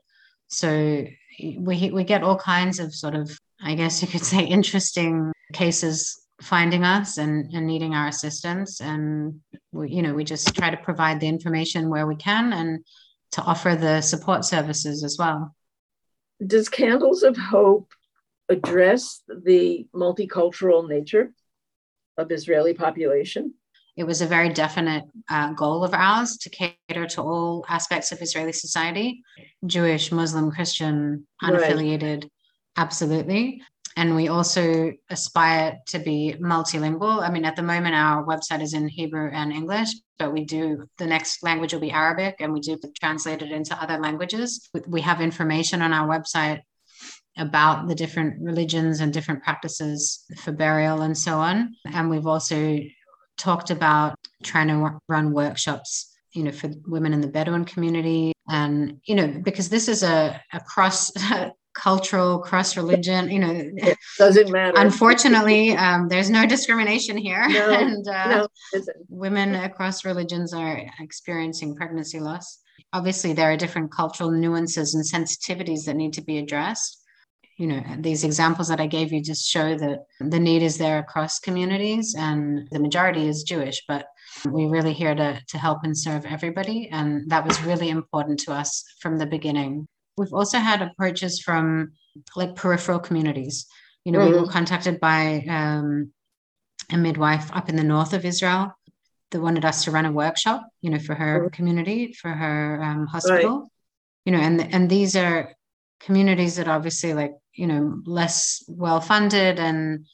So 0.53 1.07
we 1.41 1.91
we 1.91 2.03
get 2.03 2.23
all 2.23 2.37
kinds 2.37 2.79
of 2.79 2.93
sort 2.93 3.15
of 3.15 3.37
I 3.61 3.75
guess 3.75 4.01
you 4.01 4.07
could 4.07 4.23
say 4.33 4.43
interesting 4.43 5.31
cases 5.53 6.19
finding 6.41 6.83
us 6.83 7.17
and, 7.17 7.53
and 7.53 7.67
needing 7.67 7.93
our 7.93 8.07
assistance 8.07 8.81
and 8.81 9.39
we, 9.71 9.89
you 9.89 10.01
know 10.01 10.13
we 10.13 10.23
just 10.23 10.53
try 10.55 10.69
to 10.69 10.77
provide 10.77 11.19
the 11.19 11.27
information 11.27 11.89
where 11.89 12.07
we 12.07 12.15
can 12.15 12.51
and 12.51 12.83
to 13.31 13.41
offer 13.41 13.75
the 13.75 14.01
support 14.01 14.43
services 14.43 15.03
as 15.03 15.15
well 15.17 15.55
does 16.45 16.69
candles 16.69 17.23
of 17.23 17.37
hope 17.37 17.93
address 18.49 19.21
the 19.27 19.87
multicultural 19.93 20.87
nature 20.87 21.33
of 22.17 22.31
Israeli 22.31 22.73
population? 22.73 23.53
It 23.95 24.05
was 24.05 24.21
a 24.21 24.25
very 24.27 24.49
definite 24.49 25.03
uh, 25.29 25.53
goal 25.53 25.83
of 25.83 25.93
ours 25.93 26.37
to 26.37 26.49
cater 26.49 27.05
to 27.05 27.21
all 27.21 27.65
aspects 27.69 28.11
of 28.11 28.21
Israeli 28.21 28.53
society 28.53 29.23
Jewish, 29.65 30.11
Muslim, 30.11 30.51
Christian, 30.51 31.27
unaffiliated, 31.41 32.23
right. 32.23 32.31
absolutely. 32.77 33.61
And 33.95 34.15
we 34.15 34.27
also 34.27 34.91
aspire 35.09 35.77
to 35.87 35.99
be 35.99 36.35
multilingual. 36.41 37.21
I 37.21 37.29
mean, 37.29 37.45
at 37.45 37.55
the 37.55 37.61
moment, 37.61 37.93
our 37.93 38.25
website 38.25 38.61
is 38.63 38.73
in 38.73 38.87
Hebrew 38.87 39.29
and 39.31 39.53
English, 39.53 39.89
but 40.17 40.33
we 40.33 40.45
do 40.45 40.87
the 40.97 41.05
next 41.05 41.43
language 41.43 41.73
will 41.73 41.79
be 41.79 41.91
Arabic, 41.91 42.37
and 42.39 42.51
we 42.51 42.59
do 42.59 42.79
translate 42.99 43.43
it 43.43 43.51
into 43.51 43.79
other 43.81 43.99
languages. 43.99 44.67
We 44.87 45.01
have 45.01 45.21
information 45.21 45.83
on 45.83 45.93
our 45.93 46.07
website 46.07 46.61
about 47.37 47.87
the 47.87 47.95
different 47.95 48.41
religions 48.41 48.99
and 48.99 49.13
different 49.13 49.43
practices 49.43 50.23
for 50.37 50.51
burial 50.51 51.01
and 51.01 51.17
so 51.17 51.37
on. 51.37 51.75
And 51.85 52.09
we've 52.09 52.27
also 52.27 52.79
talked 53.37 53.69
about 53.69 54.15
trying 54.43 54.67
to 54.67 54.99
run 55.07 55.33
workshops 55.33 56.13
you 56.33 56.43
know 56.43 56.51
for 56.51 56.69
women 56.87 57.13
in 57.13 57.21
the 57.21 57.27
bedouin 57.27 57.65
community. 57.65 58.33
And 58.49 58.99
you 59.05 59.15
know 59.15 59.27
because 59.43 59.69
this 59.69 59.87
is 59.87 60.03
a, 60.03 60.41
a 60.51 60.59
cross 60.59 61.11
cultural 61.73 62.37
cross 62.37 62.77
religion 62.77 63.31
you 63.31 63.39
know 63.39 63.51
it 63.51 63.97
doesn't 64.19 64.51
matter. 64.51 64.77
unfortunately 64.77 65.75
um, 65.75 66.07
there's 66.07 66.29
no 66.29 66.45
discrimination 66.45 67.17
here. 67.17 67.47
No, 67.49 67.71
and 67.79 68.07
uh, 68.07 68.47
no, 68.73 68.81
women 69.09 69.55
across 69.55 70.05
religions 70.05 70.53
are 70.53 70.81
experiencing 70.99 71.75
pregnancy 71.75 72.19
loss. 72.19 72.59
Obviously 72.91 73.33
there 73.33 73.51
are 73.51 73.57
different 73.57 73.91
cultural 73.91 74.29
nuances 74.29 74.93
and 74.93 75.03
sensitivities 75.03 75.85
that 75.85 75.95
need 75.95 76.13
to 76.13 76.21
be 76.21 76.37
addressed 76.37 77.02
you 77.57 77.67
know 77.67 77.83
these 77.99 78.23
examples 78.23 78.67
that 78.67 78.79
i 78.79 78.87
gave 78.87 79.11
you 79.11 79.21
just 79.21 79.49
show 79.49 79.75
that 79.75 80.05
the 80.19 80.39
need 80.39 80.61
is 80.61 80.77
there 80.77 80.99
across 80.99 81.39
communities 81.39 82.15
and 82.17 82.67
the 82.71 82.79
majority 82.79 83.27
is 83.27 83.43
jewish 83.43 83.83
but 83.87 84.07
we're 84.47 84.69
really 84.69 84.93
here 84.93 85.13
to, 85.13 85.39
to 85.47 85.57
help 85.57 85.79
and 85.83 85.97
serve 85.97 86.25
everybody 86.25 86.89
and 86.89 87.29
that 87.29 87.45
was 87.45 87.61
really 87.63 87.89
important 87.89 88.39
to 88.39 88.51
us 88.51 88.83
from 88.99 89.17
the 89.17 89.25
beginning 89.25 89.87
we've 90.17 90.33
also 90.33 90.57
had 90.57 90.81
approaches 90.81 91.39
from 91.39 91.91
like 92.35 92.55
peripheral 92.55 92.99
communities 92.99 93.67
you 94.03 94.11
know 94.11 94.19
mm-hmm. 94.19 94.29
we 94.29 94.35
were 94.35 94.43
mm-hmm. 94.43 94.51
contacted 94.51 94.99
by 94.99 95.43
um, 95.49 96.11
a 96.91 96.97
midwife 96.97 97.49
up 97.53 97.69
in 97.69 97.75
the 97.75 97.83
north 97.83 98.13
of 98.13 98.25
israel 98.25 98.71
that 99.31 99.41
wanted 99.41 99.65
us 99.65 99.83
to 99.83 99.91
run 99.91 100.05
a 100.05 100.11
workshop 100.11 100.67
you 100.81 100.89
know 100.89 100.99
for 100.99 101.13
her 101.13 101.41
mm-hmm. 101.41 101.49
community 101.49 102.13
for 102.13 102.31
her 102.31 102.81
um, 102.83 103.05
hospital 103.05 103.59
right. 103.59 103.69
you 104.25 104.31
know 104.31 104.39
and 104.39 104.73
and 104.73 104.89
these 104.89 105.15
are 105.15 105.53
communities 105.99 106.57
that 106.57 106.67
obviously 106.67 107.13
like 107.13 107.31
you 107.55 107.67
know 107.67 108.01
less 108.05 108.63
well 108.67 109.01
funded 109.01 109.59
and 109.59 110.05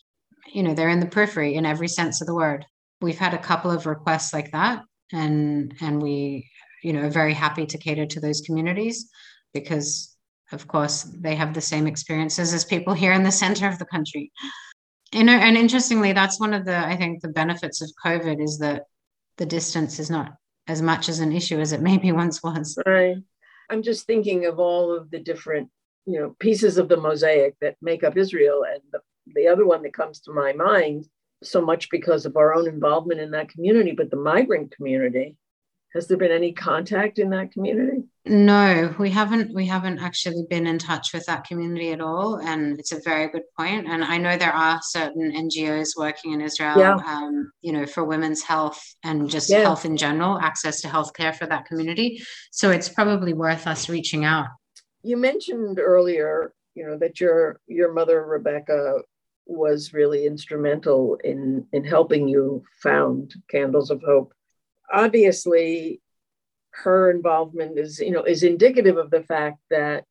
you 0.52 0.64
know 0.64 0.74
they're 0.74 0.90
in 0.90 1.00
the 1.00 1.06
periphery 1.06 1.56
in 1.56 1.66
every 1.66 1.88
sense 1.88 2.22
of 2.22 2.28
the 2.28 2.36
word. 2.36 2.66
We've 3.02 3.18
had 3.18 3.34
a 3.34 3.38
couple 3.38 3.72
of 3.72 3.86
requests 3.86 4.34
like 4.34 4.52
that 4.52 4.84
and 5.12 5.74
and 5.82 6.02
we 6.02 6.50
you 6.84 6.94
know 6.94 7.02
are 7.02 7.10
very 7.10 7.34
happy 7.34 7.66
to 7.66 7.78
cater 7.78 8.06
to 8.06 8.20
those 8.20 8.42
communities 8.42 9.10
because 9.54 10.16
of 10.52 10.68
course 10.68 11.04
they 11.04 11.36
have 11.36 11.54
the 11.54 11.62
same 11.62 11.88
experiences 11.88 12.54
as 12.54 12.66
people 12.66 12.94
here 12.94 13.14
in 13.14 13.24
the 13.24 13.32
center 13.32 13.68
of 13.68 13.80
the 13.80 13.86
country. 13.86 14.32
You 15.14 15.24
know 15.24 15.34
and 15.34 15.58
interestingly 15.58 16.14
that's 16.14 16.40
one 16.40 16.54
of 16.54 16.66
the 16.66 16.78
i 16.78 16.96
think 16.96 17.22
the 17.22 17.30
benefits 17.30 17.82
of 17.82 17.92
covid 18.06 18.44
is 18.44 18.60
that 18.60 18.84
the 19.38 19.46
distance 19.46 19.98
is 20.00 20.10
not 20.10 20.34
as 20.70 20.82
much 20.82 21.10
as 21.10 21.20
an 21.20 21.32
issue 21.32 21.60
as 21.60 21.74
it 21.74 21.82
maybe 21.82 22.12
once 22.12 22.44
was. 22.44 22.78
Right. 22.86 23.18
I'm 23.70 23.82
just 23.82 24.06
thinking 24.06 24.46
of 24.46 24.60
all 24.60 24.96
of 24.96 25.10
the 25.10 25.20
different 25.20 25.70
you 26.06 26.20
know 26.20 26.36
pieces 26.40 26.78
of 26.78 26.90
the 26.90 26.98
mosaic 26.98 27.56
that 27.62 27.76
make 27.82 28.04
up 28.04 28.18
Israel, 28.18 28.64
and 28.64 28.82
the, 28.92 29.00
the 29.36 29.48
other 29.48 29.66
one 29.66 29.84
that 29.84 29.94
comes 29.94 30.20
to 30.22 30.34
my 30.34 30.54
mind, 30.54 31.06
so 31.44 31.62
much 31.62 31.90
because 31.90 32.26
of 32.26 32.38
our 32.38 32.54
own 32.54 32.68
involvement 32.68 33.20
in 33.20 33.32
that 33.32 33.50
community, 33.50 33.92
but 33.92 34.10
the 34.10 34.18
migrant 34.18 34.76
community. 34.76 35.36
Has 35.96 36.08
there 36.08 36.18
been 36.18 36.32
any 36.32 36.54
contact 36.54 37.18
in 37.18 37.32
that 37.32 37.52
community? 37.52 38.04
No, 38.24 38.94
we 39.00 39.10
haven't. 39.10 39.56
We 39.56 39.66
haven't 39.66 39.98
actually 39.98 40.46
been 40.48 40.68
in 40.68 40.78
touch 40.78 41.14
with 41.14 41.26
that 41.26 41.46
community 41.46 41.92
at 41.92 42.00
all, 42.00 42.36
and 42.36 42.80
it's 42.80 42.92
a 42.92 43.02
very 43.02 43.28
good 43.32 43.42
point. 43.58 43.88
And 43.88 44.04
I 44.04 44.20
know 44.20 44.38
there 44.38 44.54
are 44.54 44.80
certain 44.84 45.32
NGOs 45.32 45.98
working 45.98 46.34
in 46.34 46.42
Israel, 46.42 46.78
yeah. 46.78 46.98
um, 46.98 47.52
you 47.62 47.72
know, 47.74 47.88
for 47.88 48.04
women's 48.04 48.44
health 48.44 48.80
and 49.04 49.28
just 49.28 49.50
yeah. 49.50 49.62
health 49.62 49.84
in 49.84 49.98
general, 49.98 50.40
access 50.40 50.80
to 50.82 50.88
healthcare 50.88 51.36
for 51.36 51.48
that 51.48 51.66
community. 51.66 52.22
So 52.52 52.70
it's 52.70 52.90
probably 52.90 53.34
worth 53.34 53.66
us 53.66 53.90
reaching 53.90 54.26
out 54.26 54.46
you 55.04 55.18
mentioned 55.18 55.80
earlier, 55.80 56.54
you 56.76 56.86
know, 56.86 56.98
that 56.98 57.20
your 57.20 57.60
your 57.68 57.94
mother 57.94 58.26
Rebecca 58.26 59.00
was 59.46 59.94
really 59.94 60.26
instrumental 60.26 61.18
in 61.24 61.66
in 61.74 61.84
helping 61.84 62.28
you 62.28 62.64
found 62.82 63.34
Candles 63.50 63.92
of 63.92 64.02
Hope. 64.02 64.34
Obviously, 64.92 66.02
her 66.72 67.12
involvement 67.12 67.78
is, 67.78 68.00
you 68.00 68.12
know, 68.12 68.24
is 68.24 68.44
indicative 68.44 68.98
of 68.98 69.12
the 69.12 69.24
fact 69.24 69.60
that 69.70 70.06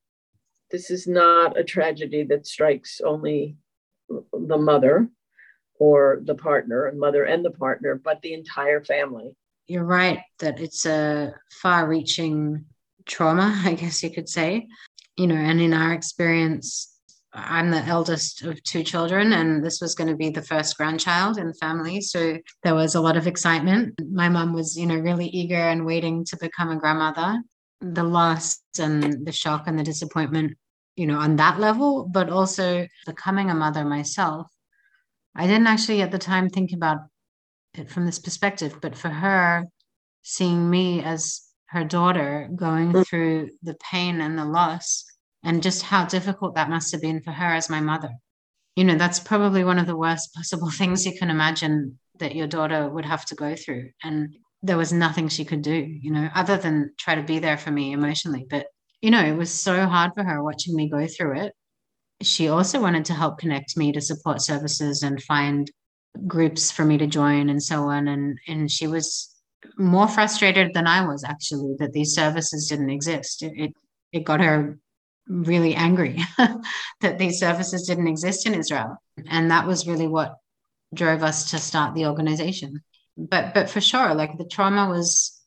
this 0.71 0.90
is 0.90 1.07
not 1.07 1.59
a 1.59 1.64
tragedy 1.64 2.25
that 2.25 2.47
strikes 2.47 3.00
only 3.00 3.57
the 4.09 4.59
mother 4.59 5.09
or 5.78 6.21
the 6.25 6.35
partner 6.35 6.87
and 6.87 6.99
mother 6.99 7.25
and 7.25 7.45
the 7.45 7.50
partner, 7.50 7.95
but 7.95 8.21
the 8.23 8.35
entire 8.35 8.83
family. 8.85 9.35
You're 9.66 9.85
right 9.85 10.21
that 10.40 10.61
it's 10.61 10.87
a 10.87 11.35
far 11.62 11.87
reaching 11.87 12.64
trauma, 13.08 13.60
I 13.64 13.74
guess 13.74 14.02
you 14.02 14.10
could 14.10 14.28
say. 14.28 14.68
You 15.16 15.26
know, 15.26 15.34
and 15.34 15.60
in 15.60 15.74
our 15.74 15.92
experience, 15.92 16.94
I'm 17.32 17.70
the 17.70 17.84
eldest 17.84 18.42
of 18.42 18.62
two 18.62 18.82
children, 18.82 19.32
and 19.32 19.64
this 19.64 19.80
was 19.80 19.94
going 19.94 20.08
to 20.08 20.16
be 20.16 20.30
the 20.30 20.42
first 20.42 20.76
grandchild 20.76 21.38
in 21.38 21.48
the 21.48 21.54
family. 21.54 22.00
So 22.00 22.38
there 22.62 22.74
was 22.74 22.94
a 22.94 23.00
lot 23.00 23.16
of 23.16 23.26
excitement. 23.26 24.00
My 24.10 24.28
mom 24.28 24.52
was, 24.52 24.76
you 24.76 24.86
know, 24.86 24.96
really 24.96 25.26
eager 25.26 25.56
and 25.56 25.84
waiting 25.84 26.24
to 26.26 26.36
become 26.40 26.70
a 26.70 26.78
grandmother. 26.78 27.42
The 27.80 28.04
loss 28.04 28.60
and 28.78 29.26
the 29.26 29.32
shock 29.32 29.64
and 29.66 29.78
the 29.78 29.84
disappointment, 29.84 30.56
you 30.96 31.06
know, 31.06 31.18
on 31.18 31.36
that 31.36 31.60
level, 31.60 32.08
but 32.08 32.30
also 32.30 32.86
becoming 33.06 33.50
a 33.50 33.54
mother 33.54 33.84
myself. 33.84 34.46
I 35.34 35.46
didn't 35.46 35.66
actually 35.66 36.02
at 36.02 36.10
the 36.10 36.18
time 36.18 36.48
think 36.48 36.72
about 36.72 36.98
it 37.74 37.90
from 37.90 38.06
this 38.06 38.18
perspective, 38.18 38.78
but 38.80 38.96
for 38.96 39.08
her, 39.08 39.64
seeing 40.22 40.68
me 40.68 41.02
as 41.02 41.48
her 41.68 41.84
daughter 41.84 42.50
going 42.54 42.92
mm. 42.92 43.06
through 43.06 43.50
the 43.62 43.75
pain 43.75 44.20
and 44.20 44.38
the 44.38 44.44
loss 44.44 45.04
and 45.44 45.62
just 45.62 45.82
how 45.82 46.04
difficult 46.04 46.54
that 46.54 46.70
must 46.70 46.92
have 46.92 47.02
been 47.02 47.22
for 47.22 47.30
her 47.30 47.54
as 47.54 47.70
my 47.70 47.80
mother. 47.80 48.10
You 48.76 48.84
know, 48.84 48.96
that's 48.96 49.20
probably 49.20 49.64
one 49.64 49.78
of 49.78 49.87
the 49.87 49.96
worst 49.96 50.34
possible 50.34 50.70
things 50.72 51.06
you 51.06 51.16
can 51.18 51.30
imagine 51.30 51.98
that 52.18 52.34
your 52.34 52.46
daughter 52.46 52.88
would 52.88 53.04
have 53.04 53.25
to 53.26 53.34
go 53.34 53.54
through. 53.54 53.90
And 54.02 54.34
there 54.62 54.76
was 54.76 54.92
nothing 54.92 55.28
she 55.28 55.44
could 55.44 55.62
do, 55.62 55.75
you 55.75 56.10
know, 56.10 56.28
other 56.34 56.56
than 56.56 56.92
try 56.98 57.14
to 57.14 57.22
be 57.22 57.38
there 57.38 57.58
for 57.58 57.70
me 57.70 57.92
emotionally. 57.92 58.46
But, 58.48 58.66
you 59.00 59.10
know, 59.10 59.25
it 59.25 59.37
was 59.37 59.52
so 59.52 59.87
hard 59.87 60.12
for 60.14 60.25
her 60.25 60.42
watching 60.42 60.75
me 60.75 60.88
go 60.88 61.06
through 61.06 61.40
it. 61.40 61.52
She 62.22 62.48
also 62.48 62.80
wanted 62.80 63.04
to 63.06 63.14
help 63.14 63.38
connect 63.38 63.76
me 63.76 63.92
to 63.92 64.00
support 64.00 64.42
services 64.42 65.04
and 65.04 65.22
find 65.22 65.70
groups 66.26 66.72
for 66.72 66.84
me 66.84 66.98
to 66.98 67.06
join 67.06 67.48
and 67.48 67.62
so 67.62 67.84
on. 67.84 68.08
And 68.08 68.38
and 68.48 68.68
she 68.68 68.88
was 68.88 69.32
more 69.76 70.08
frustrated 70.08 70.74
than 70.74 70.86
I 70.86 71.06
was 71.06 71.24
actually 71.24 71.74
that 71.78 71.92
these 71.92 72.14
services 72.14 72.68
didn't 72.68 72.90
exist. 72.90 73.42
It, 73.42 73.52
it, 73.56 73.72
it 74.12 74.24
got 74.24 74.40
her 74.40 74.78
really 75.26 75.74
angry 75.74 76.18
that 77.00 77.18
these 77.18 77.38
services 77.38 77.86
didn't 77.86 78.08
exist 78.08 78.46
in 78.46 78.54
Israel. 78.54 78.96
And 79.28 79.50
that 79.50 79.66
was 79.66 79.86
really 79.86 80.08
what 80.08 80.36
drove 80.94 81.22
us 81.22 81.50
to 81.50 81.58
start 81.58 81.94
the 81.94 82.06
organization. 82.06 82.82
But 83.16 83.52
but 83.52 83.68
for 83.68 83.80
sure, 83.80 84.14
like 84.14 84.38
the 84.38 84.44
trauma 84.44 84.88
was 84.88 85.38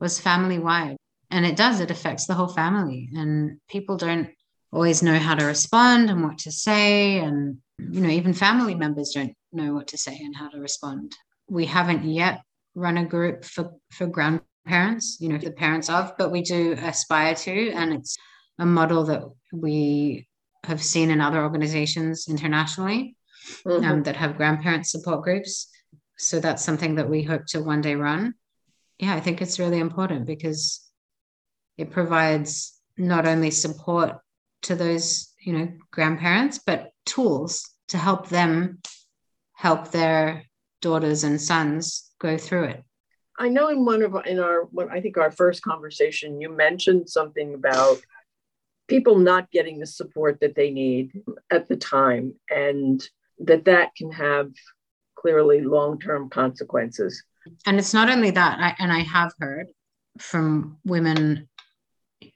was 0.00 0.18
family 0.18 0.58
wide. 0.58 0.96
And 1.30 1.46
it 1.46 1.56
does, 1.56 1.78
it 1.80 1.92
affects 1.92 2.26
the 2.26 2.34
whole 2.34 2.48
family. 2.48 3.08
And 3.14 3.60
people 3.68 3.96
don't 3.96 4.30
always 4.72 5.02
know 5.02 5.18
how 5.18 5.36
to 5.36 5.44
respond 5.44 6.10
and 6.10 6.24
what 6.24 6.38
to 6.38 6.52
say. 6.52 7.18
And, 7.18 7.58
you 7.78 8.00
know, 8.00 8.08
even 8.08 8.34
family 8.34 8.74
members 8.74 9.12
don't 9.14 9.34
know 9.52 9.74
what 9.74 9.88
to 9.88 9.98
say 9.98 10.18
and 10.18 10.34
how 10.34 10.48
to 10.48 10.58
respond. 10.58 11.12
We 11.48 11.66
haven't 11.66 12.04
yet 12.04 12.40
run 12.74 12.96
a 12.96 13.04
group 13.04 13.44
for 13.44 13.72
for 13.90 14.06
grandparents, 14.06 15.18
you 15.20 15.28
know, 15.28 15.38
the 15.38 15.50
parents 15.50 15.88
of, 15.88 16.12
but 16.18 16.30
we 16.30 16.42
do 16.42 16.72
aspire 16.72 17.34
to, 17.34 17.70
and 17.72 17.92
it's 17.92 18.16
a 18.58 18.66
model 18.66 19.04
that 19.04 19.22
we 19.52 20.28
have 20.64 20.82
seen 20.82 21.10
in 21.10 21.20
other 21.20 21.42
organizations 21.42 22.26
internationally 22.28 23.16
mm-hmm. 23.66 23.84
um, 23.84 24.02
that 24.02 24.16
have 24.16 24.36
grandparent 24.36 24.86
support 24.86 25.22
groups. 25.22 25.68
So 26.18 26.38
that's 26.38 26.64
something 26.64 26.96
that 26.96 27.08
we 27.08 27.22
hope 27.22 27.46
to 27.46 27.62
one 27.62 27.80
day 27.80 27.94
run. 27.94 28.34
Yeah, 28.98 29.14
I 29.14 29.20
think 29.20 29.40
it's 29.40 29.58
really 29.58 29.78
important 29.78 30.26
because 30.26 30.86
it 31.78 31.90
provides 31.90 32.78
not 32.98 33.26
only 33.26 33.50
support 33.50 34.18
to 34.62 34.74
those, 34.74 35.32
you 35.40 35.54
know, 35.54 35.68
grandparents, 35.90 36.58
but 36.58 36.90
tools 37.06 37.70
to 37.88 37.96
help 37.96 38.28
them 38.28 38.80
help 39.54 39.90
their 39.90 40.44
daughters 40.80 41.24
and 41.24 41.40
sons 41.40 42.10
go 42.18 42.36
through 42.36 42.64
it. 42.64 42.84
I 43.38 43.48
know 43.48 43.68
in 43.68 43.84
one 43.84 44.02
of 44.02 44.14
in 44.26 44.38
our 44.38 44.68
I 44.90 45.00
think 45.00 45.16
our 45.16 45.30
first 45.30 45.62
conversation 45.62 46.40
you 46.40 46.50
mentioned 46.50 47.08
something 47.08 47.54
about 47.54 48.00
people 48.86 49.18
not 49.18 49.50
getting 49.50 49.78
the 49.78 49.86
support 49.86 50.40
that 50.40 50.54
they 50.54 50.70
need 50.70 51.22
at 51.50 51.68
the 51.68 51.76
time 51.76 52.34
and 52.50 53.08
that 53.38 53.64
that 53.64 53.94
can 53.94 54.10
have 54.12 54.50
clearly 55.14 55.60
long-term 55.60 56.28
consequences. 56.28 57.22
And 57.66 57.78
it's 57.78 57.94
not 57.94 58.10
only 58.10 58.30
that, 58.32 58.58
I, 58.58 58.74
and 58.78 58.92
I 58.92 59.00
have 59.00 59.32
heard 59.38 59.68
from 60.18 60.78
women, 60.84 61.48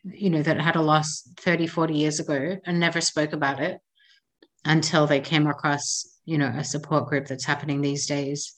you 0.04 0.30
know, 0.30 0.42
that 0.42 0.60
had 0.60 0.76
a 0.76 0.82
loss 0.82 1.28
30, 1.38 1.66
40 1.66 1.94
years 1.94 2.20
ago 2.20 2.58
and 2.64 2.78
never 2.78 3.00
spoke 3.00 3.32
about 3.32 3.60
it 3.60 3.80
until 4.64 5.06
they 5.06 5.20
came 5.20 5.46
across, 5.46 6.13
you 6.24 6.38
know, 6.38 6.52
a 6.56 6.64
support 6.64 7.08
group 7.08 7.26
that's 7.26 7.44
happening 7.44 7.80
these 7.80 8.06
days 8.06 8.54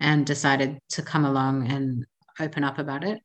and 0.00 0.26
decided 0.26 0.78
to 0.90 1.02
come 1.02 1.24
along 1.24 1.70
and 1.70 2.06
open 2.40 2.64
up 2.64 2.78
about 2.78 3.04
it, 3.04 3.20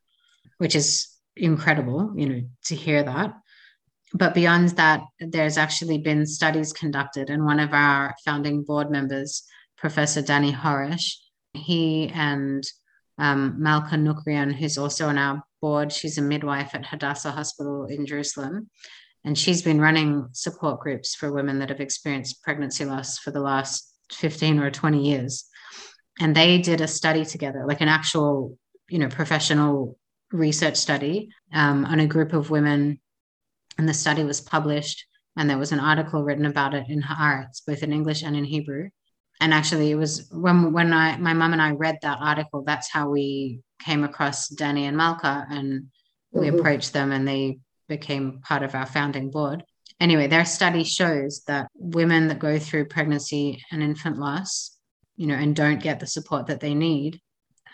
which 0.58 0.75
is 0.75 1.08
incredible, 1.36 2.13
you 2.15 2.30
know, 2.30 2.42
to 2.65 2.75
hear 2.75 3.03
that. 3.03 3.34
But 4.13 4.36
beyond 4.36 4.70
that, 4.70 5.01
there's 5.20 5.58
actually 5.58 5.98
been 5.98 6.25
studies 6.25 6.72
conducted, 6.72 7.30
and 7.30 7.46
one 7.46 7.60
of 7.60 7.74
our 7.74 8.15
founding 8.24 8.63
board 8.63 8.92
members, 8.92 9.44
Professor 9.77 10.22
Danny 10.22 10.51
Horesh, 10.51 11.15
he 11.53 12.10
and 12.10 12.63
um, 13.18 13.56
Malka 13.58 13.96
Nukrian, 13.96 14.53
who's 14.53 14.77
also 14.77 15.08
on 15.08 15.18
our 15.18 15.44
board, 15.62 15.92
she's 15.92 16.18
a 16.18 16.22
midwife 16.22 16.75
at 16.75 16.86
Hadassah 16.86 17.32
Hospital 17.32 17.86
in 17.86 18.06
Jerusalem. 18.06 18.70
And 19.25 19.38
she's 19.38 19.62
been 19.62 19.80
running 19.80 20.27
support 20.34 20.82
groups 20.82 21.15
for 21.15 21.32
women 21.32 21.60
that 21.60 21.70
have 21.70 21.80
experienced 21.80 22.44
pregnancy 22.44 22.86
loss 22.86 23.18
for 23.18 23.32
the 23.32 23.39
last 23.39 23.89
15 24.12 24.60
or 24.60 24.70
20 24.70 25.01
years. 25.01 25.46
And 26.20 26.36
they 26.36 26.60
did 26.60 26.82
a 26.82 26.88
study 26.88 27.25
together, 27.25 27.65
like 27.65 27.82
an 27.82 27.88
actual, 27.88 28.58
you 28.89 29.00
know, 29.00 29.08
professional 29.08 29.98
research 30.32 30.75
study 30.75 31.30
um, 31.53 31.86
on 31.86 32.00
a 32.00 32.08
group 32.08 32.34
of 32.34 32.50
women. 32.50 33.00
And 33.77 33.89
the 33.89 33.94
study 33.94 34.24
was 34.24 34.42
published, 34.42 35.06
and 35.36 35.50
there 35.50 35.58
was 35.58 35.72
an 35.72 35.80
article 35.80 36.24
written 36.24 36.46
about 36.46 36.75
it 36.75 36.86
in 36.89 37.01
Haaretz, 37.01 37.62
both 37.65 37.82
in 37.82 37.92
English 37.92 38.22
and 38.22 38.36
in 38.36 38.44
Hebrew. 38.44 38.89
And 39.42 39.51
actually, 39.51 39.89
it 39.89 39.96
was 39.96 40.30
when 40.32 40.74
when 40.74 40.94
I 40.94 41.18
my 41.18 41.34
mom 41.34 41.53
and 41.53 41.62
I 41.62 41.72
read 41.72 41.98
that 42.01 42.20
article. 42.22 42.63
That's 42.63 42.92
how 42.92 43.10
we 43.10 43.62
came 43.84 44.03
across 44.03 44.48
Danny 44.48 44.86
and 44.86 44.96
Malka, 44.96 45.48
and 45.50 45.88
we 46.32 46.48
mm-hmm. 46.48 46.60
approached 46.60 46.94
them, 46.94 47.12
and 47.12 47.27
they 47.27 47.58
became 47.97 48.39
part 48.41 48.63
of 48.63 48.73
our 48.73 48.88
founding 48.88 49.29
board. 49.29 49.63
Anyway, 50.00 50.27
their 50.27 50.45
study 50.45 50.83
shows 50.83 51.43
that 51.45 51.67
women 51.75 52.27
that 52.27 52.39
go 52.39 52.57
through 52.57 52.85
pregnancy 52.85 53.63
and 53.71 53.83
infant 53.83 54.17
loss, 54.17 54.75
you 55.15 55.27
know, 55.27 55.35
and 55.35 55.55
don't 55.55 55.81
get 55.81 56.00
the 56.00 56.07
support 56.07 56.47
that 56.47 56.59
they 56.59 56.73
need, 56.73 57.21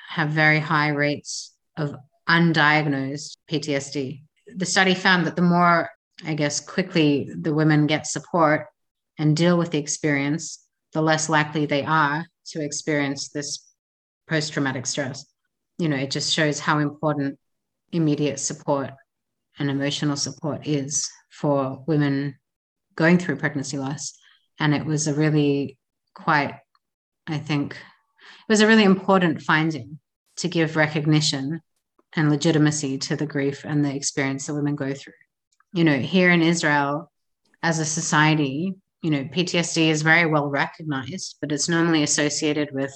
have 0.09 0.29
very 0.29 0.59
high 0.59 0.89
rates 0.89 1.55
of 1.77 1.95
undiagnosed 2.27 3.38
PTSD. 3.49 4.21
The 4.57 4.65
study 4.65 4.93
found 4.93 5.25
that 5.25 5.38
the 5.38 5.41
more, 5.41 5.89
I 6.25 6.33
guess, 6.33 6.59
quickly 6.59 7.29
the 7.33 7.53
women 7.53 7.88
get 7.88 8.05
support 8.05 8.67
and 9.17 9.38
deal 9.38 9.57
with 9.57 9.71
the 9.71 9.77
experience, 9.77 10.65
the 10.93 11.01
less 11.01 11.29
likely 11.29 11.65
they 11.65 11.85
are 11.85 12.25
to 12.47 12.61
experience 12.61 13.29
this 13.29 13.65
post 14.27 14.51
traumatic 14.51 14.85
stress. 14.85 15.25
You 15.77 15.88
know, 15.88 15.95
it 15.95 16.11
just 16.11 16.33
shows 16.33 16.59
how 16.59 16.79
important 16.79 17.39
immediate 17.91 18.39
support 18.39 18.91
and 19.59 19.69
emotional 19.69 20.15
support 20.15 20.65
is 20.65 21.09
for 21.29 21.83
women 21.85 22.35
going 22.95 23.17
through 23.17 23.35
pregnancy 23.35 23.77
loss. 23.77 24.17
And 24.59 24.73
it 24.73 24.85
was 24.85 25.07
a 25.07 25.13
really 25.13 25.77
quite, 26.13 26.55
I 27.27 27.37
think, 27.37 27.73
it 27.73 28.51
was 28.51 28.61
a 28.61 28.67
really 28.67 28.83
important 28.83 29.41
finding 29.41 29.99
to 30.37 30.47
give 30.47 30.75
recognition 30.75 31.61
and 32.13 32.29
legitimacy 32.29 32.97
to 32.97 33.15
the 33.15 33.25
grief 33.25 33.63
and 33.65 33.85
the 33.85 33.93
experience 33.93 34.47
that 34.47 34.55
women 34.55 34.75
go 34.75 34.93
through. 34.93 35.13
You 35.73 35.83
know, 35.83 35.97
here 35.97 36.31
in 36.31 36.41
Israel, 36.41 37.11
as 37.61 37.79
a 37.79 37.85
society, 37.85 38.73
you 39.01 39.11
know, 39.11 39.23
PTSD 39.25 39.89
is 39.89 40.01
very 40.01 40.25
well 40.25 40.47
recognized, 40.47 41.37
but 41.39 41.51
it's 41.51 41.69
normally 41.69 42.03
associated 42.03 42.69
with 42.73 42.93